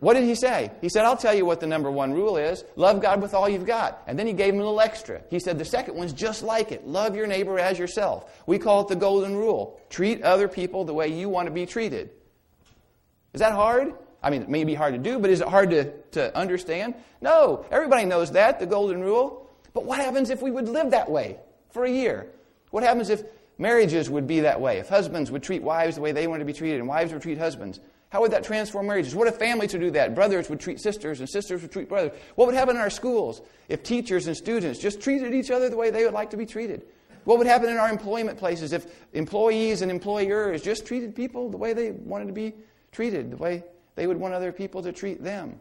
What 0.00 0.14
did 0.14 0.24
he 0.24 0.34
say? 0.34 0.70
He 0.82 0.90
said, 0.90 1.06
I'll 1.06 1.16
tell 1.16 1.32
you 1.32 1.46
what 1.46 1.60
the 1.60 1.66
number 1.66 1.90
one 1.90 2.12
rule 2.12 2.36
is 2.36 2.62
love 2.76 3.00
God 3.00 3.22
with 3.22 3.32
all 3.32 3.48
you've 3.48 3.64
got. 3.64 4.02
And 4.06 4.18
then 4.18 4.26
he 4.26 4.34
gave 4.34 4.52
him 4.52 4.60
a 4.60 4.62
little 4.62 4.80
extra. 4.80 5.22
He 5.30 5.38
said, 5.38 5.58
the 5.58 5.64
second 5.64 5.94
one's 5.94 6.12
just 6.12 6.42
like 6.42 6.72
it 6.72 6.86
love 6.86 7.16
your 7.16 7.26
neighbor 7.26 7.58
as 7.58 7.78
yourself. 7.78 8.42
We 8.46 8.58
call 8.58 8.82
it 8.82 8.88
the 8.88 8.96
golden 8.96 9.34
rule 9.34 9.80
treat 9.88 10.20
other 10.20 10.46
people 10.46 10.84
the 10.84 10.92
way 10.92 11.08
you 11.08 11.30
want 11.30 11.46
to 11.46 11.54
be 11.54 11.64
treated. 11.64 12.10
Is 13.32 13.40
that 13.40 13.52
hard? 13.52 13.94
I 14.24 14.30
mean, 14.30 14.42
it 14.42 14.48
may 14.48 14.64
be 14.64 14.74
hard 14.74 14.94
to 14.94 14.98
do, 14.98 15.18
but 15.18 15.28
is 15.28 15.42
it 15.42 15.48
hard 15.48 15.70
to, 15.70 15.92
to 16.12 16.34
understand? 16.36 16.94
No. 17.20 17.66
Everybody 17.70 18.06
knows 18.06 18.32
that, 18.32 18.58
the 18.58 18.66
golden 18.66 19.02
rule. 19.02 19.50
But 19.74 19.84
what 19.84 19.98
happens 19.98 20.30
if 20.30 20.40
we 20.40 20.50
would 20.50 20.66
live 20.66 20.92
that 20.92 21.10
way 21.10 21.36
for 21.70 21.84
a 21.84 21.90
year? 21.90 22.28
What 22.70 22.82
happens 22.82 23.10
if 23.10 23.22
marriages 23.58 24.08
would 24.08 24.26
be 24.26 24.40
that 24.40 24.62
way? 24.62 24.78
If 24.78 24.88
husbands 24.88 25.30
would 25.30 25.42
treat 25.42 25.62
wives 25.62 25.96
the 25.96 26.00
way 26.00 26.12
they 26.12 26.26
want 26.26 26.40
to 26.40 26.46
be 26.46 26.54
treated 26.54 26.80
and 26.80 26.88
wives 26.88 27.12
would 27.12 27.20
treat 27.20 27.36
husbands? 27.36 27.80
How 28.08 28.22
would 28.22 28.30
that 28.30 28.44
transform 28.44 28.86
marriages? 28.86 29.14
What 29.14 29.28
if 29.28 29.36
families 29.36 29.74
would 29.74 29.80
do 29.80 29.90
that? 29.90 30.14
Brothers 30.14 30.48
would 30.48 30.60
treat 30.60 30.80
sisters 30.80 31.20
and 31.20 31.28
sisters 31.28 31.60
would 31.60 31.72
treat 31.72 31.90
brothers. 31.90 32.16
What 32.36 32.46
would 32.46 32.54
happen 32.54 32.76
in 32.76 32.80
our 32.80 32.90
schools 32.90 33.42
if 33.68 33.82
teachers 33.82 34.26
and 34.26 34.36
students 34.36 34.78
just 34.78 35.02
treated 35.02 35.34
each 35.34 35.50
other 35.50 35.68
the 35.68 35.76
way 35.76 35.90
they 35.90 36.04
would 36.04 36.14
like 36.14 36.30
to 36.30 36.38
be 36.38 36.46
treated? 36.46 36.86
What 37.24 37.36
would 37.38 37.46
happen 37.46 37.68
in 37.68 37.76
our 37.76 37.90
employment 37.90 38.38
places 38.38 38.72
if 38.72 38.86
employees 39.12 39.82
and 39.82 39.90
employers 39.90 40.62
just 40.62 40.86
treated 40.86 41.14
people 41.14 41.50
the 41.50 41.56
way 41.56 41.74
they 41.74 41.90
wanted 41.90 42.28
to 42.28 42.32
be 42.32 42.54
treated, 42.92 43.32
the 43.32 43.36
way 43.36 43.64
they 43.94 44.06
would 44.06 44.18
want 44.18 44.34
other 44.34 44.52
people 44.52 44.82
to 44.82 44.92
treat 44.92 45.22
them. 45.22 45.60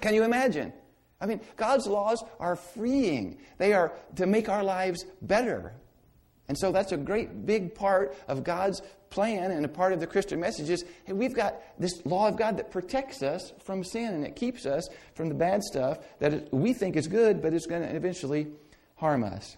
Can 0.00 0.14
you 0.14 0.24
imagine? 0.24 0.72
I 1.20 1.26
mean, 1.26 1.40
God's 1.56 1.86
laws 1.86 2.22
are 2.40 2.56
freeing, 2.56 3.38
they 3.58 3.72
are 3.72 3.92
to 4.16 4.26
make 4.26 4.48
our 4.48 4.64
lives 4.64 5.04
better. 5.20 5.72
And 6.48 6.58
so 6.58 6.72
that's 6.72 6.92
a 6.92 6.96
great 6.96 7.46
big 7.46 7.74
part 7.74 8.16
of 8.26 8.44
God's 8.44 8.82
plan 9.10 9.50
and 9.50 9.64
a 9.64 9.68
part 9.68 9.92
of 9.92 10.00
the 10.00 10.06
Christian 10.06 10.40
message 10.40 10.70
is 10.70 10.84
hey, 11.04 11.12
we've 11.12 11.34
got 11.34 11.54
this 11.78 12.04
law 12.04 12.28
of 12.28 12.36
God 12.36 12.56
that 12.56 12.70
protects 12.70 13.22
us 13.22 13.52
from 13.64 13.84
sin 13.84 14.12
and 14.12 14.26
it 14.26 14.34
keeps 14.34 14.66
us 14.66 14.88
from 15.14 15.28
the 15.28 15.34
bad 15.34 15.62
stuff 15.62 15.98
that 16.18 16.52
we 16.52 16.72
think 16.72 16.96
is 16.96 17.06
good, 17.06 17.40
but 17.40 17.54
it's 17.54 17.66
going 17.66 17.82
to 17.82 17.94
eventually 17.94 18.48
harm 18.96 19.22
us. 19.22 19.56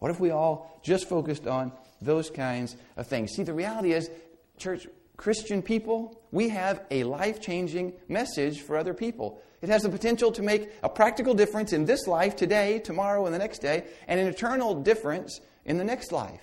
What 0.00 0.10
if 0.10 0.20
we 0.20 0.30
all 0.30 0.80
just 0.82 1.08
focused 1.08 1.46
on 1.46 1.72
those 2.00 2.30
kinds 2.30 2.76
of 2.96 3.06
things? 3.06 3.32
See, 3.32 3.42
the 3.42 3.54
reality 3.54 3.92
is, 3.92 4.10
church, 4.56 4.86
Christian 5.18 5.62
people, 5.62 6.22
we 6.30 6.48
have 6.48 6.80
a 6.92 7.02
life 7.02 7.40
changing 7.40 7.92
message 8.08 8.62
for 8.62 8.76
other 8.76 8.94
people. 8.94 9.42
It 9.60 9.68
has 9.68 9.82
the 9.82 9.88
potential 9.88 10.30
to 10.32 10.42
make 10.42 10.70
a 10.84 10.88
practical 10.88 11.34
difference 11.34 11.72
in 11.72 11.84
this 11.84 12.06
life, 12.06 12.36
today, 12.36 12.78
tomorrow, 12.78 13.26
and 13.26 13.34
the 13.34 13.38
next 13.38 13.58
day, 13.58 13.84
and 14.06 14.20
an 14.20 14.28
eternal 14.28 14.76
difference 14.76 15.40
in 15.64 15.76
the 15.76 15.84
next 15.84 16.12
life. 16.12 16.40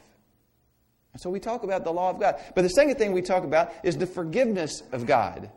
And 1.13 1.21
so 1.21 1.29
we 1.29 1.39
talk 1.39 1.63
about 1.63 1.85
the 1.85 1.93
law 1.93 2.09
of 2.09 2.19
God. 2.19 2.35
But 2.53 2.63
the 2.63 2.69
second 2.69 2.97
thing 2.97 3.13
we 3.13 3.21
talk 3.21 3.45
about 3.45 3.71
is 3.83 3.95
the 3.95 4.05
forgiveness 4.05 4.83
of 4.91 5.05
God. 5.05 5.49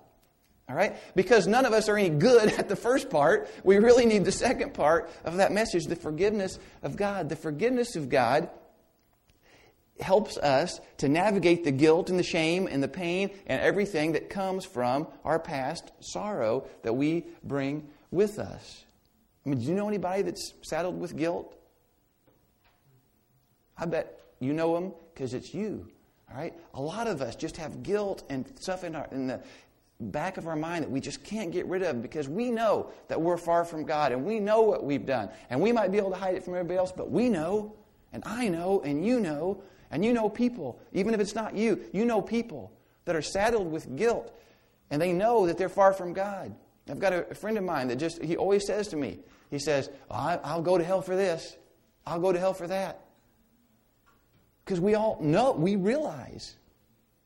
All 0.68 0.76
right? 0.76 0.96
Because 1.16 1.48
none 1.48 1.66
of 1.66 1.72
us 1.72 1.88
are 1.88 1.98
any 1.98 2.10
good 2.10 2.52
at 2.58 2.68
the 2.68 2.76
first 2.76 3.10
part, 3.10 3.50
we 3.64 3.78
really 3.78 4.06
need 4.06 4.24
the 4.24 4.32
second 4.32 4.74
part 4.74 5.10
of 5.24 5.38
that 5.38 5.50
message 5.50 5.86
the 5.86 5.96
forgiveness 5.96 6.60
of 6.84 6.96
God. 6.96 7.28
The 7.28 7.36
forgiveness 7.36 7.96
of 7.96 8.08
God 8.08 8.48
helps 10.00 10.36
us 10.38 10.80
to 10.98 11.08
navigate 11.08 11.64
the 11.64 11.70
guilt 11.70 12.10
and 12.10 12.18
the 12.18 12.24
shame 12.24 12.66
and 12.66 12.82
the 12.82 12.88
pain 12.88 13.30
and 13.46 13.60
everything 13.60 14.12
that 14.12 14.30
comes 14.30 14.64
from 14.64 15.06
our 15.24 15.38
past 15.38 15.90
sorrow 16.00 16.66
that 16.82 16.94
we 16.94 17.24
bring 17.42 17.88
with 18.10 18.38
us. 18.38 18.84
I 19.44 19.50
mean, 19.50 19.60
do 19.60 19.66
you 19.66 19.74
know 19.74 19.88
anybody 19.88 20.22
that's 20.22 20.52
saddled 20.62 21.00
with 21.00 21.16
guilt? 21.16 21.54
I 23.76 23.86
bet 23.86 24.20
you 24.40 24.52
know 24.52 24.74
them 24.74 24.92
because 25.14 25.34
it's 25.34 25.54
you. 25.54 25.88
All 26.30 26.36
right? 26.36 26.54
A 26.74 26.80
lot 26.80 27.06
of 27.06 27.22
us 27.22 27.36
just 27.36 27.56
have 27.56 27.82
guilt 27.82 28.24
and 28.28 28.46
stuff 28.58 28.84
in, 28.84 28.94
our, 28.94 29.08
in 29.10 29.26
the 29.26 29.40
back 30.00 30.36
of 30.36 30.46
our 30.46 30.56
mind 30.56 30.84
that 30.84 30.90
we 30.90 31.00
just 31.00 31.24
can't 31.24 31.50
get 31.50 31.66
rid 31.66 31.82
of 31.82 32.02
because 32.02 32.28
we 32.28 32.50
know 32.50 32.90
that 33.08 33.20
we're 33.20 33.36
far 33.36 33.64
from 33.64 33.84
God 33.84 34.12
and 34.12 34.24
we 34.24 34.38
know 34.38 34.60
what 34.62 34.84
we've 34.84 35.06
done. 35.06 35.30
And 35.50 35.60
we 35.60 35.72
might 35.72 35.90
be 35.90 35.98
able 35.98 36.10
to 36.10 36.16
hide 36.16 36.34
it 36.34 36.44
from 36.44 36.54
everybody 36.54 36.78
else, 36.78 36.92
but 36.92 37.10
we 37.10 37.28
know, 37.28 37.74
and 38.12 38.22
I 38.26 38.48
know, 38.48 38.82
and 38.84 39.04
you 39.04 39.20
know 39.20 39.62
and 39.90 40.04
you 40.04 40.12
know 40.12 40.28
people, 40.28 40.80
even 40.92 41.14
if 41.14 41.20
it's 41.20 41.34
not 41.34 41.54
you, 41.54 41.80
you 41.92 42.04
know 42.04 42.20
people 42.20 42.72
that 43.04 43.16
are 43.16 43.22
saddled 43.22 43.70
with 43.70 43.96
guilt 43.96 44.34
and 44.90 45.00
they 45.00 45.12
know 45.12 45.46
that 45.46 45.58
they're 45.58 45.68
far 45.68 45.92
from 45.92 46.12
God. 46.12 46.54
I've 46.88 46.98
got 46.98 47.12
a, 47.12 47.34
friend 47.34 47.58
of 47.58 47.64
mine 47.64 47.88
that 47.88 47.96
just, 47.96 48.22
he 48.22 48.36
always 48.36 48.66
says 48.66 48.88
to 48.88 48.96
me, 48.96 49.18
he 49.50 49.58
says, 49.58 49.90
oh, 50.10 50.40
I'll 50.44 50.62
go 50.62 50.78
to 50.78 50.84
hell 50.84 51.02
for 51.02 51.16
this. 51.16 51.56
I'll 52.06 52.20
go 52.20 52.32
to 52.32 52.38
hell 52.38 52.54
for 52.54 52.66
that. 52.66 53.04
Because 54.64 54.80
we 54.80 54.94
all 54.94 55.18
know, 55.20 55.52
we 55.52 55.76
realize 55.76 56.56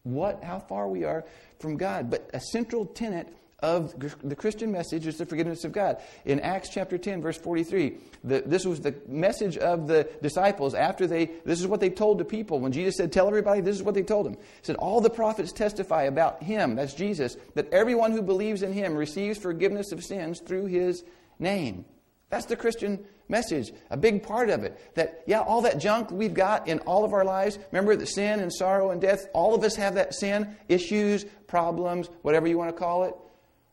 what, 0.02 0.42
how 0.42 0.58
far 0.58 0.88
we 0.88 1.04
are 1.04 1.24
from 1.60 1.76
God. 1.76 2.10
But 2.10 2.30
a 2.32 2.40
central 2.40 2.86
tenet 2.86 3.32
of 3.62 3.94
the 4.22 4.36
Christian 4.36 4.72
message 4.72 5.06
is 5.06 5.16
the 5.16 5.24
forgiveness 5.24 5.64
of 5.64 5.72
God. 5.72 6.02
In 6.24 6.40
Acts 6.40 6.68
chapter 6.68 6.98
10, 6.98 7.22
verse 7.22 7.38
43, 7.38 7.96
the, 8.24 8.42
this 8.44 8.66
was 8.66 8.80
the 8.80 8.94
message 9.06 9.56
of 9.56 9.86
the 9.86 10.08
disciples 10.20 10.74
after 10.74 11.06
they, 11.06 11.26
this 11.44 11.60
is 11.60 11.66
what 11.66 11.80
they 11.80 11.90
told 11.90 12.18
the 12.18 12.24
people. 12.24 12.60
When 12.60 12.72
Jesus 12.72 12.96
said, 12.96 13.12
Tell 13.12 13.28
everybody, 13.28 13.60
this 13.60 13.76
is 13.76 13.82
what 13.82 13.94
they 13.94 14.02
told 14.02 14.26
them. 14.26 14.34
He 14.34 14.40
said, 14.62 14.76
All 14.76 15.00
the 15.00 15.10
prophets 15.10 15.52
testify 15.52 16.02
about 16.02 16.42
him, 16.42 16.74
that's 16.74 16.94
Jesus, 16.94 17.36
that 17.54 17.72
everyone 17.72 18.10
who 18.12 18.22
believes 18.22 18.62
in 18.62 18.72
him 18.72 18.94
receives 18.94 19.38
forgiveness 19.38 19.92
of 19.92 20.04
sins 20.04 20.40
through 20.40 20.66
his 20.66 21.04
name. 21.38 21.84
That's 22.30 22.46
the 22.46 22.56
Christian 22.56 23.04
message, 23.28 23.72
a 23.90 23.96
big 23.96 24.22
part 24.22 24.50
of 24.50 24.64
it. 24.64 24.94
That, 24.94 25.22
yeah, 25.26 25.40
all 25.40 25.62
that 25.62 25.78
junk 25.78 26.10
we've 26.10 26.34
got 26.34 26.66
in 26.66 26.78
all 26.80 27.04
of 27.04 27.12
our 27.12 27.24
lives, 27.24 27.58
remember 27.70 27.94
the 27.94 28.06
sin 28.06 28.40
and 28.40 28.52
sorrow 28.52 28.90
and 28.90 29.00
death, 29.00 29.26
all 29.34 29.54
of 29.54 29.62
us 29.62 29.76
have 29.76 29.94
that 29.94 30.14
sin, 30.14 30.56
issues, 30.68 31.24
problems, 31.46 32.08
whatever 32.22 32.48
you 32.48 32.56
want 32.56 32.74
to 32.74 32.78
call 32.78 33.04
it. 33.04 33.14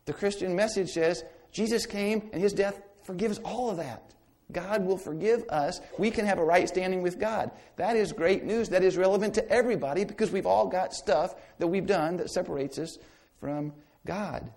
The 0.10 0.16
Christian 0.16 0.56
message 0.56 0.90
says 0.90 1.24
Jesus 1.52 1.86
came 1.86 2.32
and 2.34 2.42
his 2.42 2.52
death 2.52 2.82
forgives 3.04 3.38
all 3.46 3.70
of 3.70 3.78
that. 3.78 4.16
God 4.52 4.84
will 4.84 4.98
forgive 4.98 5.48
us. 5.50 5.82
We 6.00 6.10
can 6.10 6.26
have 6.26 6.40
a 6.40 6.44
right 6.44 6.68
standing 6.68 7.04
with 7.04 7.20
God. 7.20 7.52
That 7.76 7.96
is 7.96 8.12
great 8.12 8.44
news. 8.44 8.70
That 8.70 8.84
is 8.84 8.98
relevant 8.98 9.36
to 9.36 9.48
everybody 9.48 10.06
because 10.06 10.32
we've 10.32 10.48
all 10.48 10.66
got 10.66 10.96
stuff 10.96 11.36
that 11.60 11.68
we've 11.68 11.86
done 11.86 12.18
that 12.18 12.32
separates 12.32 12.80
us 12.80 12.98
from 13.40 13.72
God. 14.04 14.50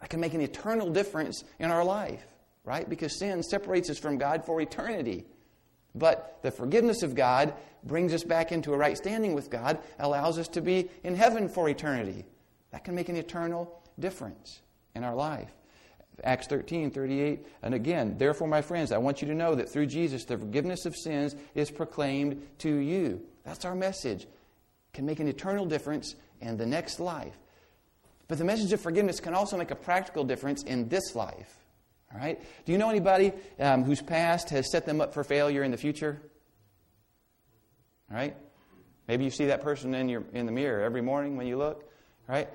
That 0.00 0.10
can 0.10 0.20
make 0.20 0.32
an 0.32 0.40
eternal 0.40 0.90
difference 0.90 1.42
in 1.58 1.72
our 1.72 1.84
life, 1.84 2.24
right? 2.64 2.88
Because 2.88 3.18
sin 3.18 3.42
separates 3.42 3.90
us 3.90 3.98
from 3.98 4.16
God 4.16 4.46
for 4.46 4.60
eternity. 4.60 5.24
But 5.92 6.38
the 6.42 6.52
forgiveness 6.52 7.02
of 7.02 7.16
God 7.16 7.52
brings 7.82 8.14
us 8.14 8.22
back 8.22 8.52
into 8.52 8.72
a 8.72 8.76
right 8.76 8.96
standing 8.96 9.34
with 9.34 9.50
God, 9.50 9.80
allows 9.98 10.38
us 10.38 10.46
to 10.50 10.60
be 10.60 10.88
in 11.02 11.16
heaven 11.16 11.48
for 11.48 11.68
eternity. 11.68 12.26
That 12.70 12.84
can 12.84 12.94
make 12.94 13.08
an 13.08 13.16
eternal 13.16 13.81
difference 13.98 14.60
in 14.94 15.04
our 15.04 15.14
life. 15.14 15.50
Acts 16.24 16.46
13, 16.46 16.90
38. 16.90 17.46
And 17.62 17.74
again, 17.74 18.16
therefore, 18.18 18.48
my 18.48 18.62
friends, 18.62 18.92
I 18.92 18.98
want 18.98 19.22
you 19.22 19.28
to 19.28 19.34
know 19.34 19.54
that 19.54 19.68
through 19.68 19.86
Jesus, 19.86 20.24
the 20.24 20.38
forgiveness 20.38 20.86
of 20.86 20.94
sins 20.94 21.34
is 21.54 21.70
proclaimed 21.70 22.46
to 22.58 22.74
you. 22.74 23.22
That's 23.44 23.64
our 23.64 23.74
message. 23.74 24.26
Can 24.92 25.06
make 25.06 25.20
an 25.20 25.28
eternal 25.28 25.66
difference 25.66 26.14
in 26.40 26.56
the 26.56 26.66
next 26.66 27.00
life. 27.00 27.36
But 28.28 28.38
the 28.38 28.44
message 28.44 28.72
of 28.72 28.80
forgiveness 28.80 29.20
can 29.20 29.34
also 29.34 29.56
make 29.56 29.70
a 29.70 29.76
practical 29.76 30.24
difference 30.24 30.62
in 30.62 30.88
this 30.88 31.14
life. 31.14 31.56
All 32.12 32.20
right? 32.20 32.40
Do 32.64 32.72
you 32.72 32.78
know 32.78 32.90
anybody 32.90 33.32
um, 33.58 33.84
whose 33.84 34.02
past 34.02 34.50
has 34.50 34.70
set 34.70 34.86
them 34.86 35.00
up 35.00 35.14
for 35.14 35.24
failure 35.24 35.62
in 35.62 35.70
the 35.70 35.76
future? 35.76 36.20
All 38.10 38.16
right? 38.16 38.36
Maybe 39.08 39.24
you 39.24 39.30
see 39.30 39.46
that 39.46 39.62
person 39.62 39.94
in, 39.94 40.08
your, 40.08 40.24
in 40.32 40.46
the 40.46 40.52
mirror 40.52 40.82
every 40.82 41.02
morning 41.02 41.36
when 41.36 41.46
you 41.46 41.56
look. 41.56 41.84
All 42.28 42.34
right? 42.34 42.48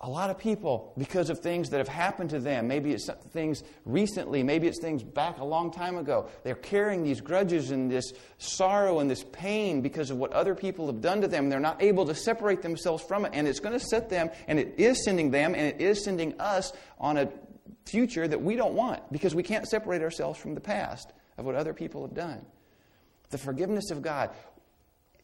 A 0.00 0.08
lot 0.08 0.30
of 0.30 0.38
people, 0.38 0.92
because 0.96 1.28
of 1.28 1.40
things 1.40 1.70
that 1.70 1.78
have 1.78 1.88
happened 1.88 2.30
to 2.30 2.38
them, 2.38 2.68
maybe 2.68 2.92
it's 2.92 3.10
things 3.30 3.64
recently, 3.84 4.44
maybe 4.44 4.68
it's 4.68 4.80
things 4.80 5.02
back 5.02 5.38
a 5.38 5.44
long 5.44 5.72
time 5.72 5.96
ago, 5.96 6.28
they're 6.44 6.54
carrying 6.54 7.02
these 7.02 7.20
grudges 7.20 7.72
and 7.72 7.90
this 7.90 8.12
sorrow 8.38 9.00
and 9.00 9.10
this 9.10 9.24
pain 9.32 9.80
because 9.80 10.12
of 10.12 10.16
what 10.16 10.32
other 10.32 10.54
people 10.54 10.86
have 10.86 11.00
done 11.00 11.20
to 11.22 11.26
them. 11.26 11.48
They're 11.48 11.58
not 11.58 11.82
able 11.82 12.06
to 12.06 12.14
separate 12.14 12.62
themselves 12.62 13.02
from 13.02 13.24
it, 13.24 13.32
and 13.34 13.48
it's 13.48 13.58
going 13.58 13.76
to 13.76 13.84
set 13.84 14.08
them, 14.08 14.30
and 14.46 14.60
it 14.60 14.74
is 14.78 15.04
sending 15.04 15.32
them, 15.32 15.56
and 15.56 15.66
it 15.66 15.80
is 15.80 16.04
sending 16.04 16.40
us 16.40 16.72
on 17.00 17.16
a 17.16 17.28
future 17.84 18.28
that 18.28 18.40
we 18.40 18.54
don't 18.54 18.74
want 18.74 19.10
because 19.10 19.34
we 19.34 19.42
can't 19.42 19.66
separate 19.66 20.00
ourselves 20.00 20.38
from 20.38 20.54
the 20.54 20.60
past 20.60 21.12
of 21.38 21.44
what 21.44 21.56
other 21.56 21.74
people 21.74 22.02
have 22.02 22.14
done. 22.14 22.46
The 23.30 23.38
forgiveness 23.38 23.90
of 23.90 24.02
God 24.02 24.30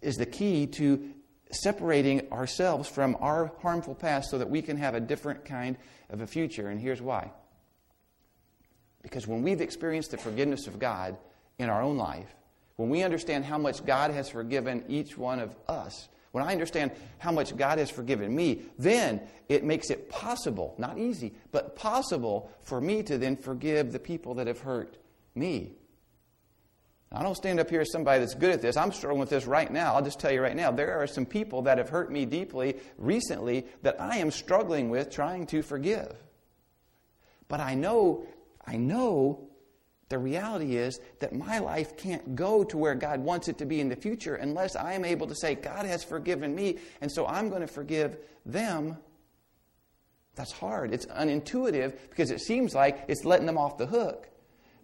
is 0.02 0.16
the 0.16 0.26
key 0.26 0.66
to 0.66 1.13
separating 1.55 2.31
ourselves 2.33 2.88
from 2.88 3.17
our 3.21 3.53
harmful 3.62 3.95
past 3.95 4.31
so 4.31 4.38
that 4.38 4.51
we 4.51 4.62
can 4.62 4.77
have 4.77 4.95
a 4.95 5.01
different 5.01 5.45
kind 5.45 5.77
of 6.11 6.21
a 6.21 6.27
future. 6.27 6.69
And 6.69 6.81
here's 6.81 7.01
why. 7.01 7.31
Because 9.03 9.27
when 9.27 9.43
we've 9.43 9.61
experienced 9.61 10.11
the 10.11 10.19
forgiveness 10.19 10.67
of 10.67 10.79
God 10.79 11.17
in 11.59 11.69
our 11.69 11.83
own 11.83 11.97
life, 11.97 12.35
when 12.77 12.88
we 12.88 13.03
understand 13.03 13.45
how 13.45 13.59
much 13.59 13.85
God 13.85 14.11
has 14.11 14.29
forgiven 14.29 14.85
each 14.88 15.17
one 15.17 15.38
of 15.38 15.55
us, 15.69 16.09
when 16.33 16.43
I 16.43 16.51
understand 16.51 16.90
how 17.19 17.31
much 17.31 17.57
God 17.57 17.79
has 17.79 17.90
forgiven 17.90 18.35
me, 18.35 18.62
then 18.77 19.21
it 19.49 19.62
makes 19.62 19.90
it 19.90 20.11
possible, 20.11 20.75
not 20.79 20.99
easy, 20.99 21.33
but 21.53 21.77
possible 21.77 22.51
for 22.62 22.81
me 22.81 23.05
to 23.05 23.19
then 23.19 23.37
forgive 23.37 23.93
the 23.93 24.01
people 24.01 24.35
that 24.35 24.49
have 24.49 24.59
hurt 24.59 24.97
me. 25.37 25.73
I 27.14 27.22
don't 27.22 27.37
stand 27.37 27.61
up 27.61 27.70
here 27.70 27.81
as 27.81 27.92
somebody 27.92 28.18
that's 28.18 28.35
good 28.35 28.50
at 28.50 28.61
this. 28.61 28.77
I'm 28.77 28.90
struggling 28.90 29.20
with 29.20 29.31
this 29.31 29.46
right 29.46 29.70
now. 29.70 29.94
I'll 29.94 30.03
just 30.03 30.18
tell 30.18 30.33
you 30.33 30.42
right 30.42 30.57
now. 30.57 30.72
There 30.72 31.00
are 31.00 31.07
some 31.07 31.24
people 31.24 31.62
that 31.62 31.79
have 31.79 31.88
hurt 31.88 32.11
me 32.11 32.27
deeply 32.27 32.77
recently 32.98 33.66
that 33.83 34.00
I 34.00 34.16
am 34.18 34.33
struggling 34.33 34.90
with 34.90 35.11
trying 35.11 35.46
to 35.46 35.62
forgive. 35.62 36.12
But 37.46 37.61
I 37.61 37.74
know, 37.74 38.27
I 38.66 38.77
know 38.77 39.48
the 40.09 40.18
reality 40.18 40.77
is 40.77 40.98
that 41.20 41.33
my 41.33 41.61
life 41.61 41.96
can't 41.96 42.35
go 42.35 42.64
to 42.64 42.77
where 42.77 42.96
God 42.96 43.20
wants 43.20 43.46
it 43.46 43.59
to 43.59 43.64
be 43.64 43.81
in 43.81 43.88
the 43.88 43.96
future 43.96 44.35
unless 44.35 44.74
I 44.74 44.94
am 44.94 45.05
able 45.05 45.29
to 45.29 45.37
say, 45.37 45.55
God 45.55 45.87
has 45.87 46.03
forgiven 46.03 46.53
me, 46.53 46.79
and 47.00 47.11
so 47.11 47.27
I'm 47.27 47.48
going 47.48 47.61
to 47.61 47.68
forgive 47.68 48.18
them. 48.44 48.96
That's 50.35 50.53
hard. 50.53 50.92
It's 50.92 51.07
unintuitive 51.07 51.96
because 52.11 52.33
it 52.33 52.40
seems 52.40 52.74
like 52.74 53.05
it's 53.07 53.24
letting 53.24 53.46
them 53.46 53.57
off 53.57 53.79
the 53.79 53.87
hook. 53.87 54.29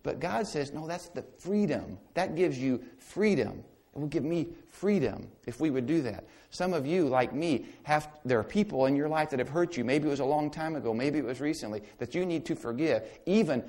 But 0.02 0.20
God 0.20 0.46
says, 0.46 0.72
no, 0.72 0.86
that's 0.86 1.08
the 1.08 1.24
freedom. 1.38 1.98
That 2.14 2.34
gives 2.34 2.58
you 2.58 2.82
freedom. 2.98 3.64
It 3.94 3.98
will 3.98 4.08
give 4.08 4.24
me 4.24 4.48
freedom 4.68 5.28
if 5.46 5.60
we 5.60 5.70
would 5.70 5.86
do 5.86 6.02
that. 6.02 6.24
Some 6.50 6.72
of 6.72 6.86
you, 6.86 7.08
like 7.08 7.34
me, 7.34 7.66
have 7.82 8.08
there 8.24 8.38
are 8.38 8.44
people 8.44 8.86
in 8.86 8.96
your 8.96 9.08
life 9.08 9.30
that 9.30 9.40
have 9.40 9.48
hurt 9.48 9.76
you. 9.76 9.84
Maybe 9.84 10.06
it 10.06 10.10
was 10.10 10.20
a 10.20 10.24
long 10.24 10.50
time 10.50 10.76
ago, 10.76 10.94
maybe 10.94 11.18
it 11.18 11.24
was 11.24 11.40
recently, 11.40 11.82
that 11.98 12.14
you 12.14 12.24
need 12.24 12.46
to 12.46 12.54
forgive. 12.54 13.02
Even, 13.26 13.64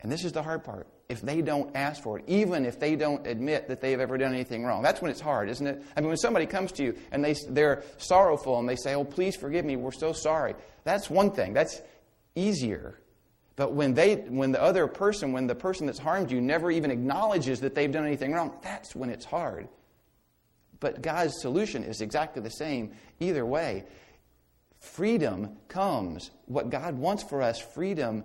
and 0.00 0.12
this 0.12 0.24
is 0.24 0.32
the 0.32 0.42
hard 0.42 0.64
part, 0.64 0.86
if 1.08 1.22
they 1.22 1.40
don't 1.40 1.74
ask 1.74 2.02
for 2.02 2.18
it, 2.18 2.24
even 2.26 2.66
if 2.66 2.78
they 2.78 2.94
don't 2.94 3.26
admit 3.26 3.68
that 3.68 3.80
they've 3.80 4.00
ever 4.00 4.18
done 4.18 4.34
anything 4.34 4.64
wrong. 4.64 4.82
That's 4.82 5.00
when 5.00 5.10
it's 5.10 5.20
hard, 5.20 5.48
isn't 5.48 5.66
it? 5.66 5.82
I 5.96 6.00
mean, 6.00 6.08
when 6.08 6.18
somebody 6.18 6.46
comes 6.46 6.72
to 6.72 6.84
you 6.84 6.96
and 7.10 7.24
they, 7.24 7.34
they're 7.48 7.82
sorrowful 7.96 8.58
and 8.58 8.68
they 8.68 8.76
say, 8.76 8.94
Oh, 8.94 9.04
please 9.04 9.34
forgive 9.34 9.64
me, 9.64 9.76
we're 9.76 9.92
so 9.92 10.12
sorry. 10.12 10.54
That's 10.84 11.08
one 11.08 11.30
thing. 11.30 11.54
That's 11.54 11.80
easier 12.34 13.00
but 13.58 13.72
when 13.72 13.92
they, 13.92 14.14
when 14.14 14.52
the 14.52 14.62
other 14.62 14.86
person, 14.86 15.32
when 15.32 15.48
the 15.48 15.54
person 15.56 15.86
that's 15.86 15.98
harmed 15.98 16.30
you 16.30 16.40
never 16.40 16.70
even 16.70 16.92
acknowledges 16.92 17.58
that 17.62 17.74
they've 17.74 17.90
done 17.90 18.06
anything 18.06 18.32
wrong, 18.32 18.56
that's 18.62 18.94
when 18.94 19.10
it's 19.10 19.24
hard. 19.24 19.66
But 20.78 21.02
God's 21.02 21.40
solution 21.40 21.82
is 21.82 22.00
exactly 22.00 22.40
the 22.40 22.50
same 22.50 22.92
either 23.18 23.44
way. 23.44 23.82
Freedom 24.78 25.56
comes. 25.66 26.30
What 26.46 26.70
God 26.70 26.96
wants 26.96 27.24
for 27.24 27.42
us, 27.42 27.58
freedom 27.58 28.22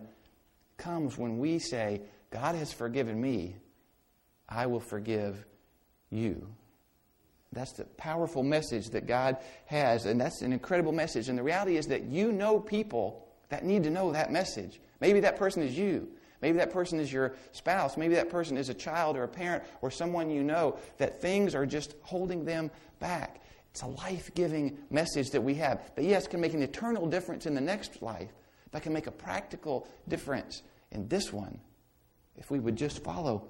comes 0.77 1.17
when 1.17 1.39
we 1.39 1.57
say, 1.57 2.03
God 2.29 2.53
has 2.53 2.71
forgiven 2.71 3.19
me, 3.19 3.55
I 4.47 4.67
will 4.67 4.81
forgive 4.81 5.43
you. 6.11 6.47
That's 7.53 7.73
the 7.73 7.85
powerful 7.85 8.43
message 8.43 8.91
that 8.91 9.07
God 9.07 9.37
has, 9.65 10.05
and 10.05 10.21
that's 10.21 10.43
an 10.43 10.53
incredible 10.53 10.91
message. 10.91 11.27
And 11.27 11.39
the 11.39 11.43
reality 11.43 11.77
is 11.77 11.87
that 11.87 12.03
you 12.03 12.31
know 12.31 12.59
people 12.59 13.27
that 13.49 13.65
need 13.65 13.83
to 13.83 13.89
know 13.89 14.11
that 14.11 14.31
message. 14.31 14.79
Maybe 15.03 15.19
that 15.19 15.35
person 15.35 15.61
is 15.63 15.77
you. 15.77 16.07
Maybe 16.41 16.59
that 16.59 16.71
person 16.71 16.97
is 16.97 17.11
your 17.11 17.35
spouse. 17.51 17.97
Maybe 17.97 18.15
that 18.15 18.29
person 18.29 18.55
is 18.55 18.69
a 18.69 18.73
child 18.73 19.17
or 19.17 19.25
a 19.25 19.27
parent 19.27 19.65
or 19.81 19.91
someone 19.91 20.29
you 20.29 20.43
know 20.43 20.77
that 20.97 21.21
things 21.21 21.53
are 21.55 21.65
just 21.65 21.95
holding 22.03 22.45
them 22.45 22.71
back. 23.01 23.43
It's 23.71 23.81
a 23.81 23.87
life 23.87 24.33
giving 24.33 24.77
message 24.89 25.31
that 25.31 25.41
we 25.41 25.55
have 25.55 25.81
that, 25.95 26.05
yes, 26.05 26.25
can 26.25 26.39
make 26.39 26.53
an 26.53 26.63
eternal 26.63 27.05
difference 27.05 27.45
in 27.45 27.53
the 27.53 27.59
next 27.59 28.01
life, 28.01 28.31
that 28.71 28.81
can 28.81 28.93
make 28.93 29.07
a 29.07 29.11
practical 29.11 29.89
difference 30.07 30.63
in 30.93 31.09
this 31.09 31.33
one 31.33 31.59
if 32.37 32.49
we 32.49 32.61
would 32.61 32.77
just 32.77 33.03
follow 33.03 33.49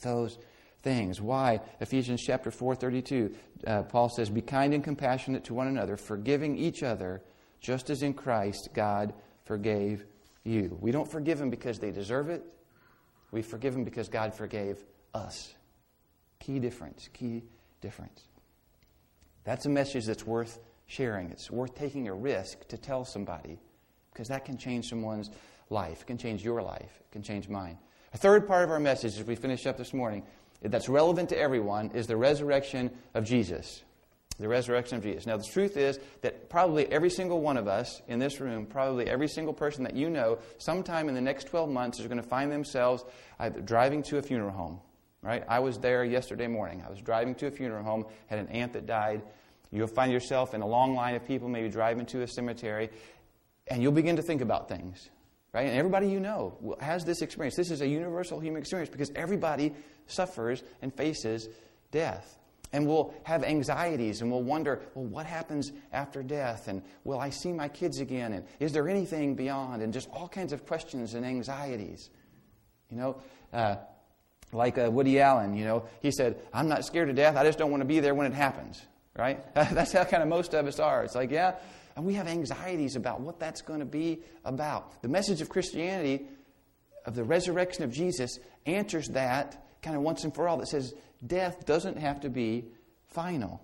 those 0.00 0.38
things. 0.82 1.20
Why? 1.20 1.60
Ephesians 1.80 2.22
chapter 2.22 2.50
4, 2.50 2.76
32, 2.76 3.34
uh, 3.66 3.82
Paul 3.82 4.08
says, 4.08 4.30
Be 4.30 4.40
kind 4.40 4.72
and 4.72 4.82
compassionate 4.82 5.44
to 5.44 5.54
one 5.54 5.66
another, 5.66 5.98
forgiving 5.98 6.56
each 6.56 6.82
other, 6.82 7.20
just 7.60 7.90
as 7.90 8.02
in 8.02 8.14
Christ 8.14 8.70
God 8.72 9.12
forgave 9.44 10.06
you. 10.48 10.76
We 10.80 10.90
don't 10.90 11.10
forgive 11.10 11.38
them 11.38 11.50
because 11.50 11.78
they 11.78 11.90
deserve 11.90 12.30
it. 12.30 12.42
We 13.30 13.42
forgive 13.42 13.74
them 13.74 13.84
because 13.84 14.08
God 14.08 14.34
forgave 14.34 14.78
us. 15.14 15.54
Key 16.40 16.58
difference. 16.58 17.08
Key 17.12 17.44
difference. 17.80 18.22
That's 19.44 19.66
a 19.66 19.68
message 19.68 20.06
that's 20.06 20.26
worth 20.26 20.60
sharing. 20.86 21.30
It's 21.30 21.50
worth 21.50 21.74
taking 21.74 22.08
a 22.08 22.14
risk 22.14 22.66
to 22.68 22.78
tell 22.78 23.04
somebody 23.04 23.58
because 24.12 24.28
that 24.28 24.44
can 24.44 24.56
change 24.56 24.88
someone's 24.88 25.30
life. 25.70 26.02
It 26.02 26.06
can 26.06 26.18
change 26.18 26.44
your 26.44 26.62
life. 26.62 27.00
It 27.00 27.12
can 27.12 27.22
change 27.22 27.48
mine. 27.48 27.78
A 28.14 28.18
third 28.18 28.48
part 28.48 28.64
of 28.64 28.70
our 28.70 28.80
message 28.80 29.18
as 29.18 29.24
we 29.24 29.36
finish 29.36 29.66
up 29.66 29.76
this 29.76 29.92
morning 29.92 30.24
that's 30.62 30.88
relevant 30.88 31.28
to 31.28 31.38
everyone 31.38 31.90
is 31.92 32.06
the 32.06 32.16
resurrection 32.16 32.90
of 33.14 33.24
Jesus 33.24 33.82
the 34.38 34.48
resurrection 34.48 34.96
of 34.96 35.02
Jesus. 35.02 35.26
Now, 35.26 35.36
the 35.36 35.44
truth 35.44 35.76
is 35.76 35.98
that 36.20 36.48
probably 36.48 36.86
every 36.86 37.10
single 37.10 37.40
one 37.40 37.56
of 37.56 37.66
us 37.66 38.00
in 38.06 38.18
this 38.18 38.40
room, 38.40 38.66
probably 38.66 39.06
every 39.06 39.28
single 39.28 39.52
person 39.52 39.84
that 39.84 39.94
you 39.94 40.10
know, 40.10 40.38
sometime 40.58 41.08
in 41.08 41.14
the 41.14 41.20
next 41.20 41.48
12 41.48 41.68
months 41.68 41.98
is 41.98 42.06
going 42.06 42.22
to 42.22 42.28
find 42.28 42.52
themselves 42.52 43.04
either 43.38 43.60
driving 43.60 44.02
to 44.04 44.18
a 44.18 44.22
funeral 44.22 44.52
home. 44.52 44.80
Right? 45.20 45.42
I 45.48 45.58
was 45.58 45.78
there 45.78 46.04
yesterday 46.04 46.46
morning. 46.46 46.84
I 46.86 46.90
was 46.90 47.00
driving 47.00 47.34
to 47.36 47.48
a 47.48 47.50
funeral 47.50 47.82
home, 47.82 48.06
had 48.28 48.38
an 48.38 48.48
aunt 48.48 48.72
that 48.74 48.86
died 48.86 49.22
You'll 49.70 49.86
find 49.86 50.10
yourself 50.10 50.54
in 50.54 50.62
a 50.62 50.66
long 50.66 50.94
line 50.94 51.14
of 51.14 51.26
people, 51.26 51.48
maybe 51.48 51.68
driving 51.68 52.06
to 52.06 52.22
a 52.22 52.28
cemetery, 52.28 52.90
and 53.66 53.82
you'll 53.82 53.92
begin 53.92 54.16
to 54.16 54.22
think 54.22 54.40
about 54.40 54.68
things. 54.68 55.10
Right? 55.52 55.66
And 55.66 55.76
everybody 55.76 56.08
you 56.08 56.20
know 56.20 56.76
has 56.80 57.04
this 57.04 57.22
experience. 57.22 57.56
This 57.56 57.70
is 57.70 57.80
a 57.80 57.86
universal 57.86 58.38
human 58.38 58.60
experience 58.60 58.90
because 58.90 59.10
everybody 59.16 59.74
suffers 60.06 60.62
and 60.82 60.94
faces 60.94 61.48
death. 61.90 62.38
And 62.72 62.86
we'll 62.86 63.14
have 63.22 63.44
anxieties 63.44 64.20
and 64.20 64.30
we'll 64.30 64.42
wonder, 64.42 64.80
well, 64.94 65.06
what 65.06 65.26
happens 65.26 65.72
after 65.92 66.22
death? 66.22 66.68
And 66.68 66.82
will 67.04 67.18
I 67.18 67.30
see 67.30 67.52
my 67.52 67.68
kids 67.68 67.98
again? 67.98 68.32
And 68.34 68.44
is 68.60 68.72
there 68.72 68.88
anything 68.88 69.34
beyond? 69.34 69.82
And 69.82 69.92
just 69.92 70.08
all 70.12 70.28
kinds 70.28 70.52
of 70.52 70.66
questions 70.66 71.14
and 71.14 71.24
anxieties. 71.24 72.10
You 72.90 72.98
know, 72.98 73.22
uh, 73.52 73.76
like 74.52 74.78
uh, 74.78 74.90
Woody 74.90 75.20
Allen, 75.20 75.54
you 75.54 75.64
know, 75.64 75.84
he 76.00 76.10
said, 76.10 76.40
I'm 76.52 76.68
not 76.68 76.84
scared 76.84 77.08
to 77.08 77.14
death. 77.14 77.36
I 77.36 77.44
just 77.44 77.58
don't 77.58 77.70
want 77.70 77.80
to 77.80 77.86
be 77.86 78.00
there 78.00 78.14
when 78.14 78.26
it 78.26 78.34
happens. 78.34 78.80
Right? 79.16 79.42
That's 79.54 79.92
how 79.92 80.04
kind 80.04 80.22
of 80.22 80.28
most 80.28 80.54
of 80.54 80.66
us 80.66 80.78
are. 80.78 81.04
It's 81.04 81.14
like, 81.14 81.30
yeah. 81.30 81.54
And 81.96 82.06
we 82.06 82.14
have 82.14 82.28
anxieties 82.28 82.94
about 82.94 83.20
what 83.20 83.40
that's 83.40 83.60
going 83.60 83.80
to 83.80 83.84
be 83.84 84.20
about. 84.44 85.02
The 85.02 85.08
message 85.08 85.40
of 85.40 85.48
Christianity, 85.48 86.26
of 87.04 87.16
the 87.16 87.24
resurrection 87.24 87.82
of 87.82 87.90
Jesus, 87.90 88.38
answers 88.66 89.08
that 89.08 89.66
kind 89.82 89.96
of 89.96 90.02
once 90.02 90.22
and 90.22 90.32
for 90.32 90.46
all 90.46 90.58
that 90.58 90.68
says 90.68 90.94
death 91.26 91.66
doesn't 91.66 91.98
have 91.98 92.20
to 92.20 92.30
be 92.30 92.64
final. 93.08 93.60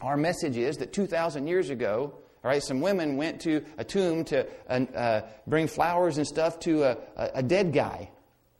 Our 0.00 0.16
message 0.16 0.56
is 0.56 0.76
that 0.76 0.92
2,000 0.92 1.46
years 1.46 1.70
ago, 1.70 2.14
all 2.44 2.50
right, 2.50 2.62
some 2.62 2.80
women 2.80 3.16
went 3.16 3.40
to 3.42 3.64
a 3.78 3.84
tomb 3.84 4.24
to 4.26 4.46
uh, 4.68 4.84
uh, 4.94 5.20
bring 5.46 5.66
flowers 5.66 6.18
and 6.18 6.26
stuff 6.26 6.60
to 6.60 6.84
a, 6.84 6.96
a, 7.34 7.42
dead 7.42 7.72
guy. 7.72 8.10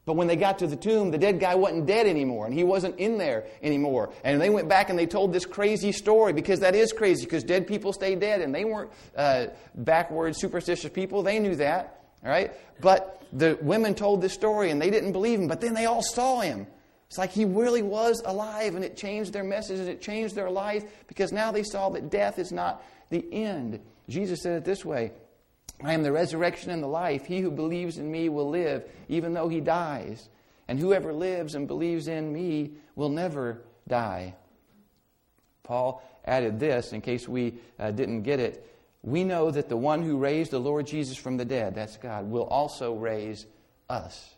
But 0.05 0.17
when 0.17 0.27
they 0.27 0.35
got 0.35 0.59
to 0.61 0.67
the 0.67 0.75
tomb, 0.75 1.13
the 1.13 1.19
dead 1.19 1.39
guy 1.39 1.55
wasn't 1.55 1.87
dead 1.87 2.07
anymore, 2.07 2.47
and 2.47 2.55
he 2.55 2.65
wasn't 2.65 2.99
in 2.99 3.19
there 3.19 3.45
anymore. 3.63 4.11
And 4.25 4.41
they 4.41 4.51
went 4.51 4.69
back 4.69 4.91
and 4.91 4.99
they 4.99 5.07
told 5.07 5.33
this 5.33 5.47
crazy 5.47 5.93
story 5.93 6.33
because 6.33 6.61
that 6.61 6.75
is 6.75 6.93
crazy 6.93 7.25
because 7.25 7.45
dead 7.45 7.69
people 7.69 7.93
stay 7.93 8.17
dead, 8.17 8.41
and 8.41 8.53
they 8.53 8.65
weren't 8.65 8.91
uh, 9.17 9.47
backward, 9.77 10.35
superstitious 10.35 10.91
people. 10.91 11.23
They 11.23 11.39
knew 11.39 11.55
that, 11.57 12.01
all 12.25 12.31
right. 12.31 12.53
But 12.81 13.23
the 13.33 13.59
women 13.61 13.95
told 13.95 14.23
this 14.23 14.33
story, 14.33 14.71
and 14.71 14.83
they 14.83 14.91
didn't 14.91 15.13
believe 15.13 15.39
him. 15.39 15.47
But 15.47 15.61
then 15.61 15.75
they 15.75 15.87
all 15.87 16.03
saw 16.03 16.41
him, 16.41 16.67
it's 17.09 17.17
like 17.17 17.31
he 17.31 17.47
really 17.47 17.83
was 17.83 18.23
alive 18.25 18.75
and 18.75 18.85
it 18.85 18.97
changed 18.97 19.33
their 19.33 19.45
message 19.45 19.79
and 19.79 19.89
it 19.89 20.03
changed 20.03 20.35
their 20.35 20.51
life 20.51 20.85
because 21.07 21.33
now 21.33 21.51
they 21.51 21.63
saw 21.63 21.89
that 21.91 22.11
death 22.11 22.39
is 22.39 22.53
not 22.53 22.83
the 23.09 23.25
end. 23.33 23.81
Jesus 24.09 24.43
said 24.43 24.59
it 24.59 24.65
this 24.65 24.85
way 24.85 25.13
I 25.83 25.95
am 25.95 26.03
the 26.03 26.13
resurrection 26.13 26.71
and 26.71 26.83
the 26.83 26.89
life. 26.89 27.25
He 27.25 27.41
who 27.41 27.51
believes 27.51 27.97
in 27.97 28.11
me 28.11 28.29
will 28.29 28.51
live 28.51 28.85
even 29.09 29.33
though 29.33 29.49
he 29.49 29.61
dies. 29.61 30.29
And 30.67 30.79
whoever 30.79 31.15
lives 31.15 31.55
and 31.55 31.67
believes 31.67 32.09
in 32.09 32.31
me 32.31 32.73
will 32.95 33.09
never 33.09 33.63
die. 33.87 34.35
Paul 35.63 36.03
added 36.27 36.61
this 36.61 36.93
in 36.93 37.01
case 37.01 37.27
we 37.27 37.55
uh, 37.79 37.91
didn't 37.91 38.23
get 38.23 38.39
it. 38.39 38.67
We 39.03 39.25
know 39.25 39.51
that 39.51 39.71
the 39.71 39.79
one 39.79 40.03
who 40.03 40.19
raised 40.19 40.51
the 40.51 40.59
Lord 40.59 40.87
Jesus 40.87 41.17
from 41.17 41.39
the 41.39 41.45
dead, 41.47 41.75
that's 41.75 41.97
God, 41.97 42.29
will 42.29 42.45
also 42.45 42.95
raise 42.95 43.47
us. 43.89 44.35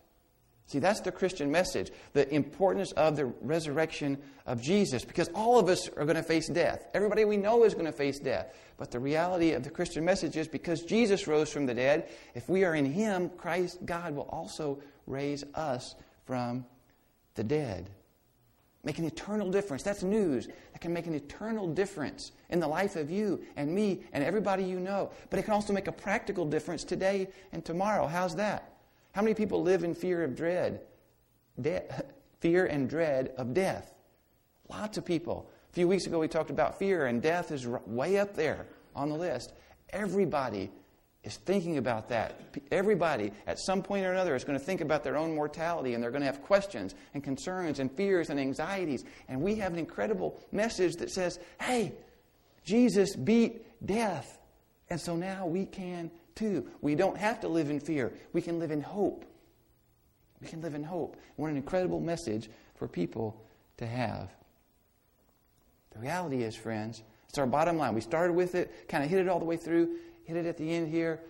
See, 0.70 0.78
that's 0.78 1.00
the 1.00 1.10
Christian 1.10 1.50
message 1.50 1.90
the 2.12 2.32
importance 2.32 2.92
of 2.92 3.16
the 3.16 3.26
resurrection 3.40 4.16
of 4.46 4.62
Jesus, 4.62 5.04
because 5.04 5.28
all 5.34 5.58
of 5.58 5.68
us 5.68 5.88
are 5.88 6.04
going 6.04 6.14
to 6.14 6.22
face 6.22 6.46
death. 6.46 6.86
Everybody 6.94 7.24
we 7.24 7.36
know 7.36 7.64
is 7.64 7.74
going 7.74 7.86
to 7.86 7.92
face 7.92 8.20
death. 8.20 8.54
But 8.76 8.92
the 8.92 9.00
reality 9.00 9.50
of 9.50 9.64
the 9.64 9.70
Christian 9.70 10.04
message 10.04 10.36
is 10.36 10.46
because 10.46 10.82
Jesus 10.82 11.26
rose 11.26 11.50
from 11.50 11.66
the 11.66 11.74
dead, 11.74 12.08
if 12.36 12.48
we 12.48 12.62
are 12.62 12.76
in 12.76 12.84
Him, 12.84 13.30
Christ, 13.30 13.84
God 13.84 14.14
will 14.14 14.28
also 14.30 14.80
raise 15.08 15.42
us 15.56 15.96
from 16.24 16.64
the 17.34 17.42
dead. 17.42 17.90
Make 18.84 18.98
an 18.98 19.06
eternal 19.06 19.50
difference. 19.50 19.82
That's 19.82 20.04
news 20.04 20.46
that 20.46 20.80
can 20.80 20.92
make 20.92 21.08
an 21.08 21.14
eternal 21.14 21.66
difference 21.66 22.30
in 22.48 22.60
the 22.60 22.68
life 22.68 22.94
of 22.94 23.10
you 23.10 23.44
and 23.56 23.74
me 23.74 24.04
and 24.12 24.22
everybody 24.22 24.62
you 24.62 24.78
know. 24.78 25.10
But 25.30 25.40
it 25.40 25.42
can 25.42 25.54
also 25.54 25.72
make 25.72 25.88
a 25.88 25.92
practical 25.92 26.46
difference 26.46 26.84
today 26.84 27.26
and 27.50 27.64
tomorrow. 27.64 28.06
How's 28.06 28.36
that? 28.36 28.76
How 29.12 29.22
many 29.22 29.34
people 29.34 29.62
live 29.62 29.84
in 29.84 29.94
fear 29.94 30.22
of 30.22 30.36
dread? 30.36 30.80
De- 31.60 31.82
fear 32.40 32.66
and 32.66 32.88
dread 32.88 33.32
of 33.36 33.54
death. 33.54 33.92
Lots 34.68 34.98
of 34.98 35.04
people. 35.04 35.50
A 35.70 35.72
few 35.72 35.88
weeks 35.88 36.06
ago, 36.06 36.18
we 36.18 36.28
talked 36.28 36.50
about 36.50 36.78
fear, 36.78 37.06
and 37.06 37.20
death 37.20 37.52
is 37.52 37.66
way 37.66 38.18
up 38.18 38.34
there 38.34 38.66
on 38.94 39.08
the 39.08 39.16
list. 39.16 39.52
Everybody 39.90 40.70
is 41.22 41.36
thinking 41.36 41.76
about 41.76 42.08
that. 42.08 42.40
Everybody, 42.70 43.32
at 43.46 43.58
some 43.58 43.82
point 43.82 44.06
or 44.06 44.12
another, 44.12 44.34
is 44.34 44.44
going 44.44 44.58
to 44.58 44.64
think 44.64 44.80
about 44.80 45.04
their 45.04 45.16
own 45.16 45.34
mortality, 45.34 45.94
and 45.94 46.02
they're 46.02 46.10
going 46.10 46.22
to 46.22 46.26
have 46.26 46.42
questions 46.42 46.94
and 47.14 47.22
concerns 47.22 47.78
and 47.78 47.92
fears 47.92 48.30
and 48.30 48.40
anxieties. 48.40 49.04
And 49.28 49.42
we 49.42 49.56
have 49.56 49.72
an 49.72 49.78
incredible 49.78 50.40
message 50.50 50.94
that 50.96 51.10
says, 51.10 51.38
hey, 51.60 51.92
Jesus 52.64 53.14
beat 53.16 53.84
death. 53.84 54.38
And 54.88 55.00
so 55.00 55.14
now 55.14 55.46
we 55.46 55.66
can 55.66 56.10
too. 56.34 56.66
We 56.80 56.94
don't 56.94 57.16
have 57.16 57.40
to 57.40 57.48
live 57.48 57.70
in 57.70 57.80
fear. 57.80 58.12
We 58.32 58.42
can 58.42 58.58
live 58.58 58.70
in 58.70 58.80
hope. 58.80 59.24
We 60.40 60.48
can 60.48 60.60
live 60.62 60.74
in 60.74 60.84
hope. 60.84 61.16
What 61.36 61.50
an 61.50 61.56
incredible 61.56 62.00
message 62.00 62.48
for 62.76 62.88
people 62.88 63.42
to 63.76 63.86
have. 63.86 64.30
The 65.92 65.98
reality 65.98 66.42
is, 66.42 66.54
friends, 66.56 67.02
it's 67.28 67.38
our 67.38 67.46
bottom 67.46 67.76
line. 67.76 67.94
We 67.94 68.00
started 68.00 68.32
with 68.32 68.54
it, 68.54 68.88
kind 68.88 69.04
of 69.04 69.10
hit 69.10 69.20
it 69.20 69.28
all 69.28 69.38
the 69.38 69.44
way 69.44 69.56
through, 69.56 69.96
hit 70.24 70.36
it 70.36 70.46
at 70.46 70.56
the 70.56 70.70
end 70.70 70.88
here. 70.88 71.20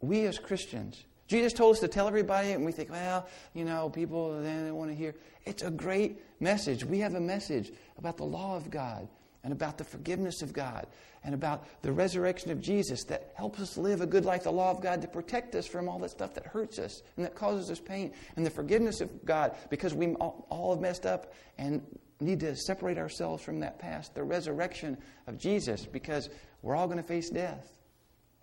We 0.00 0.26
as 0.26 0.38
Christians, 0.38 1.04
Jesus 1.26 1.52
told 1.52 1.74
us 1.74 1.80
to 1.80 1.88
tell 1.88 2.06
everybody, 2.06 2.52
and 2.52 2.64
we 2.64 2.72
think, 2.72 2.90
well, 2.90 3.26
you 3.54 3.64
know, 3.64 3.88
people 3.88 4.40
they 4.40 4.52
don't 4.52 4.76
want 4.76 4.90
to 4.90 4.96
hear. 4.96 5.14
It's 5.44 5.62
a 5.62 5.70
great 5.70 6.20
message. 6.40 6.84
We 6.84 6.98
have 7.00 7.14
a 7.14 7.20
message 7.20 7.72
about 7.98 8.16
the 8.16 8.24
law 8.24 8.56
of 8.56 8.70
God 8.70 9.08
and 9.44 9.52
about 9.52 9.78
the 9.78 9.84
forgiveness 9.84 10.42
of 10.42 10.52
God 10.52 10.86
and 11.22 11.34
about 11.34 11.64
the 11.82 11.92
resurrection 11.92 12.50
of 12.50 12.60
Jesus 12.60 13.04
that 13.04 13.32
helps 13.34 13.60
us 13.60 13.76
live 13.76 14.00
a 14.00 14.06
good 14.06 14.24
life, 14.24 14.42
the 14.42 14.50
law 14.50 14.70
of 14.70 14.82
God 14.82 15.02
to 15.02 15.08
protect 15.08 15.54
us 15.54 15.66
from 15.66 15.88
all 15.88 15.98
that 16.00 16.10
stuff 16.10 16.34
that 16.34 16.46
hurts 16.46 16.78
us 16.78 17.02
and 17.16 17.24
that 17.24 17.34
causes 17.34 17.70
us 17.70 17.78
pain, 17.78 18.12
and 18.36 18.44
the 18.44 18.50
forgiveness 18.50 19.00
of 19.00 19.24
God 19.24 19.54
because 19.70 19.94
we 19.94 20.14
all 20.14 20.72
have 20.74 20.80
messed 20.80 21.06
up 21.06 21.34
and 21.58 21.82
need 22.20 22.40
to 22.40 22.56
separate 22.56 22.98
ourselves 22.98 23.42
from 23.42 23.60
that 23.60 23.78
past, 23.78 24.14
the 24.14 24.22
resurrection 24.24 24.96
of 25.26 25.38
Jesus 25.38 25.84
because 25.84 26.30
we're 26.62 26.74
all 26.74 26.86
going 26.86 26.98
to 26.98 27.04
face 27.04 27.30
death. 27.30 27.70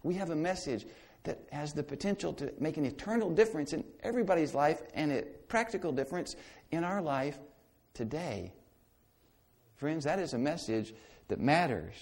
We 0.04 0.14
have 0.16 0.30
a 0.30 0.36
message 0.36 0.86
that 1.24 1.40
has 1.52 1.74
the 1.74 1.84
potential 1.84 2.34
to 2.34 2.52
make 2.60 2.78
an 2.78 2.86
eternal 2.86 3.30
difference 3.30 3.74
in 3.74 3.84
everybody's 4.02 4.54
life 4.54 4.82
and 4.94 5.12
a 5.12 5.22
practical 5.48 5.92
difference 5.92 6.36
in 6.72 6.84
our 6.84 7.02
life 7.02 7.38
today. 7.94 8.52
Friends, 9.82 10.04
that 10.04 10.20
is 10.20 10.36
a 10.36 10.38
message 10.38 10.94
that 11.28 11.40
matters. 11.40 11.96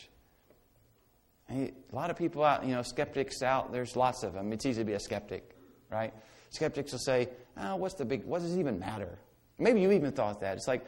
A 1.50 1.72
lot 1.94 2.10
of 2.10 2.18
people 2.18 2.44
out, 2.44 2.66
you 2.66 2.76
know, 2.76 2.82
skeptics 2.82 3.42
out, 3.42 3.72
there's 3.72 3.96
lots 3.96 4.22
of 4.24 4.34
them. 4.34 4.52
It's 4.52 4.66
easy 4.66 4.82
to 4.82 4.86
be 4.86 4.96
a 4.96 5.00
skeptic, 5.00 5.56
right? 5.90 6.14
Skeptics 6.50 6.92
will 6.92 7.00
say, 7.00 7.30
oh, 7.58 7.78
what's 7.78 7.94
the 7.94 8.04
big, 8.04 8.26
what 8.26 8.42
does 8.42 8.54
it 8.54 8.60
even 8.60 8.80
matter? 8.80 9.18
Maybe 9.60 9.80
you 9.80 9.94
even 9.94 10.12
thought 10.12 10.42
that. 10.42 10.58
It's 10.58 10.68
like, 10.68 10.86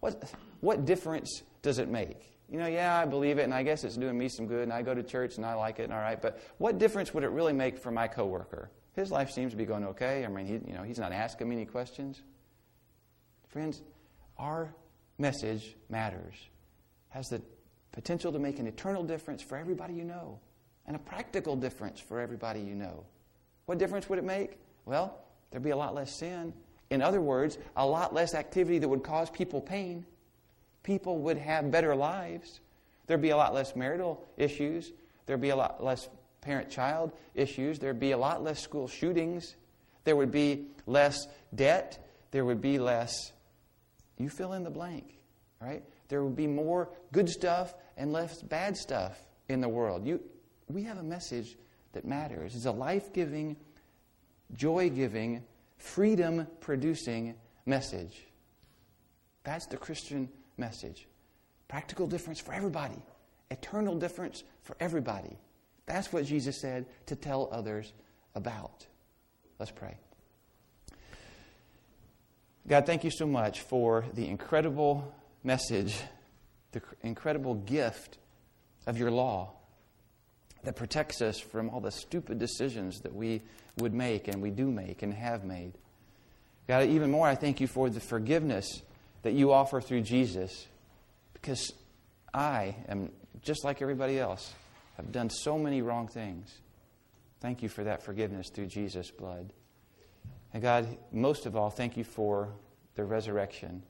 what, 0.00 0.30
what 0.60 0.84
difference 0.84 1.44
does 1.62 1.78
it 1.78 1.88
make? 1.88 2.36
You 2.50 2.58
know, 2.58 2.66
yeah, 2.66 2.94
I 3.00 3.06
believe 3.06 3.38
it, 3.38 3.44
and 3.44 3.54
I 3.54 3.62
guess 3.62 3.82
it's 3.82 3.96
doing 3.96 4.18
me 4.18 4.28
some 4.28 4.46
good, 4.46 4.64
and 4.64 4.72
I 4.72 4.82
go 4.82 4.92
to 4.92 5.02
church, 5.02 5.38
and 5.38 5.46
I 5.46 5.54
like 5.54 5.78
it, 5.78 5.84
and 5.84 5.94
all 5.94 5.98
right, 5.98 6.20
but 6.20 6.42
what 6.58 6.76
difference 6.76 7.14
would 7.14 7.24
it 7.24 7.30
really 7.30 7.54
make 7.54 7.78
for 7.78 7.90
my 7.90 8.06
coworker? 8.06 8.70
His 8.96 9.10
life 9.10 9.30
seems 9.30 9.52
to 9.52 9.56
be 9.56 9.64
going 9.64 9.84
okay. 9.84 10.26
I 10.26 10.28
mean, 10.28 10.44
he, 10.44 10.60
you 10.70 10.76
know, 10.76 10.82
he's 10.82 10.98
not 10.98 11.12
asking 11.12 11.48
me 11.48 11.56
any 11.56 11.64
questions. 11.64 12.20
Friends, 13.48 13.80
our 14.36 14.74
message 15.22 15.74
matters, 15.88 16.34
has 17.08 17.28
the 17.28 17.40
potential 17.92 18.32
to 18.32 18.38
make 18.38 18.58
an 18.58 18.66
eternal 18.66 19.02
difference 19.02 19.42
for 19.42 19.56
everybody 19.56 19.94
you 19.94 20.04
know, 20.04 20.38
and 20.86 20.96
a 20.96 20.98
practical 20.98 21.56
difference 21.56 22.00
for 22.00 22.20
everybody 22.20 22.60
you 22.60 22.74
know. 22.74 23.04
What 23.66 23.78
difference 23.78 24.08
would 24.10 24.18
it 24.18 24.24
make? 24.24 24.58
Well, 24.84 25.18
there'd 25.50 25.62
be 25.62 25.70
a 25.70 25.76
lot 25.76 25.94
less 25.94 26.14
sin. 26.18 26.52
In 26.90 27.00
other 27.00 27.20
words, 27.20 27.56
a 27.76 27.86
lot 27.86 28.12
less 28.12 28.34
activity 28.34 28.78
that 28.78 28.88
would 28.88 29.02
cause 29.02 29.30
people 29.30 29.62
pain. 29.62 30.04
People 30.82 31.18
would 31.20 31.38
have 31.38 31.70
better 31.70 31.94
lives. 31.94 32.60
There'd 33.06 33.22
be 33.22 33.30
a 33.30 33.36
lot 33.36 33.54
less 33.54 33.74
marital 33.76 34.22
issues. 34.36 34.92
There'd 35.26 35.40
be 35.40 35.50
a 35.50 35.56
lot 35.56 35.82
less 35.82 36.08
parent 36.40 36.68
child 36.68 37.12
issues. 37.34 37.78
There'd 37.78 38.00
be 38.00 38.10
a 38.10 38.18
lot 38.18 38.42
less 38.42 38.60
school 38.60 38.88
shootings. 38.88 39.54
There 40.04 40.16
would 40.16 40.32
be 40.32 40.66
less 40.86 41.26
debt. 41.54 42.04
There 42.32 42.44
would 42.44 42.60
be 42.60 42.78
less, 42.78 43.32
you 44.22 44.28
fill 44.28 44.52
in 44.52 44.64
the 44.64 44.70
blank, 44.70 45.18
right? 45.60 45.82
There 46.08 46.22
would 46.22 46.36
be 46.36 46.46
more 46.46 46.90
good 47.12 47.28
stuff 47.28 47.74
and 47.96 48.12
less 48.12 48.42
bad 48.42 48.76
stuff 48.76 49.18
in 49.48 49.60
the 49.60 49.68
world. 49.68 50.06
You, 50.06 50.20
we 50.68 50.82
have 50.84 50.98
a 50.98 51.02
message 51.02 51.56
that 51.92 52.04
matters. 52.04 52.54
It's 52.54 52.66
a 52.66 52.72
life 52.72 53.12
giving, 53.12 53.56
joy 54.54 54.90
giving, 54.90 55.42
freedom 55.76 56.46
producing 56.60 57.34
message. 57.66 58.26
That's 59.44 59.66
the 59.66 59.76
Christian 59.76 60.28
message. 60.56 61.08
Practical 61.68 62.06
difference 62.06 62.40
for 62.40 62.52
everybody, 62.52 63.02
eternal 63.50 63.96
difference 63.96 64.44
for 64.62 64.76
everybody. 64.80 65.38
That's 65.86 66.12
what 66.12 66.24
Jesus 66.26 66.60
said 66.60 66.86
to 67.06 67.16
tell 67.16 67.48
others 67.50 67.92
about. 68.34 68.86
Let's 69.58 69.72
pray. 69.72 69.96
God, 72.66 72.86
thank 72.86 73.04
you 73.04 73.10
so 73.10 73.26
much 73.26 73.60
for 73.60 74.04
the 74.14 74.28
incredible 74.28 75.14
message 75.42 76.00
the 76.72 76.82
incredible 77.02 77.54
gift 77.54 78.18
of 78.86 78.98
your 78.98 79.10
law 79.10 79.52
that 80.64 80.76
protects 80.76 81.20
us 81.20 81.38
from 81.38 81.70
all 81.70 81.80
the 81.80 81.90
stupid 81.90 82.38
decisions 82.38 83.00
that 83.00 83.14
we 83.14 83.42
would 83.78 83.92
make 83.92 84.28
and 84.28 84.42
we 84.42 84.50
do 84.50 84.70
make 84.70 85.02
and 85.02 85.12
have 85.12 85.44
made. 85.44 85.72
God, 86.66 86.88
even 86.88 87.10
more, 87.10 87.26
I 87.26 87.34
thank 87.34 87.60
you 87.60 87.66
for 87.66 87.90
the 87.90 88.00
forgiveness 88.00 88.82
that 89.22 89.32
you 89.32 89.52
offer 89.52 89.80
through 89.80 90.02
Jesus 90.02 90.66
because 91.34 91.72
I 92.32 92.76
am 92.88 93.10
just 93.42 93.64
like 93.64 93.82
everybody 93.82 94.18
else, 94.18 94.52
have 94.96 95.10
done 95.10 95.28
so 95.30 95.58
many 95.58 95.82
wrong 95.82 96.06
things. 96.06 96.52
Thank 97.40 97.62
you 97.62 97.68
for 97.68 97.84
that 97.84 98.02
forgiveness 98.02 98.48
through 98.48 98.66
Jesus' 98.66 99.10
blood. 99.10 99.52
And 100.52 100.62
God, 100.62 100.86
most 101.12 101.46
of 101.46 101.56
all, 101.56 101.70
thank 101.70 101.96
you 101.96 102.04
for 102.04 102.50
the 102.94 103.04
resurrection 103.04 103.82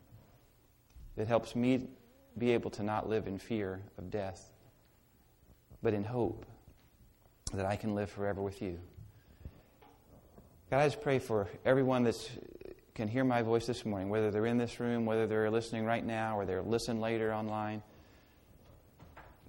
that 1.17 1.27
helps 1.27 1.57
me 1.57 1.89
be 2.39 2.53
able 2.53 2.71
to 2.71 2.83
not 2.83 3.09
live 3.09 3.27
in 3.27 3.39
fear 3.39 3.83
of 3.99 4.11
death, 4.11 4.51
but 5.83 5.93
in 5.93 6.05
hope 6.05 6.47
that 7.53 7.67
I 7.67 7.77
can 7.77 7.95
live 7.95 8.11
forever 8.11 8.41
with 8.41 8.63
you. 8.63 8.79
God, 10.71 10.79
I 10.79 10.87
just 10.87 11.03
pray 11.03 11.19
for 11.19 11.49
everyone 11.65 12.05
that 12.05 12.17
can 12.95 13.09
hear 13.09 13.25
my 13.25 13.43
voice 13.43 13.67
this 13.67 13.85
morning, 13.85 14.09
whether 14.09 14.31
they're 14.31 14.47
in 14.47 14.57
this 14.57 14.81
room, 14.81 15.05
whether 15.05 15.27
they're 15.27 15.51
listening 15.51 15.85
right 15.85 16.05
now, 16.05 16.39
or 16.39 16.47
they're 16.47 16.63
listening 16.63 17.01
later 17.01 17.35
online. 17.35 17.83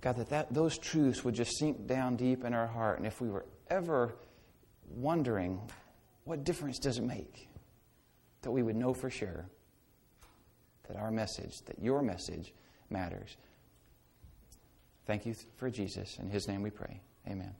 God, 0.01 0.17
that, 0.17 0.29
that 0.29 0.53
those 0.53 0.77
truths 0.77 1.23
would 1.23 1.35
just 1.35 1.57
sink 1.57 1.87
down 1.87 2.17
deep 2.17 2.43
in 2.43 2.53
our 2.53 2.67
heart. 2.67 2.97
And 2.97 3.07
if 3.07 3.21
we 3.21 3.29
were 3.29 3.45
ever 3.69 4.15
wondering, 4.95 5.61
what 6.25 6.43
difference 6.43 6.79
does 6.79 6.97
it 6.97 7.03
make? 7.03 7.49
That 8.41 8.51
we 8.51 8.63
would 8.63 8.75
know 8.75 8.93
for 8.93 9.09
sure 9.09 9.45
that 10.87 10.97
our 10.97 11.11
message, 11.11 11.61
that 11.63 11.79
your 11.79 12.01
message 12.01 12.53
matters. 12.89 13.37
Thank 15.05 15.25
you 15.25 15.35
for 15.57 15.69
Jesus. 15.69 16.17
In 16.19 16.29
his 16.29 16.47
name 16.47 16.61
we 16.61 16.69
pray. 16.69 16.99
Amen. 17.27 17.53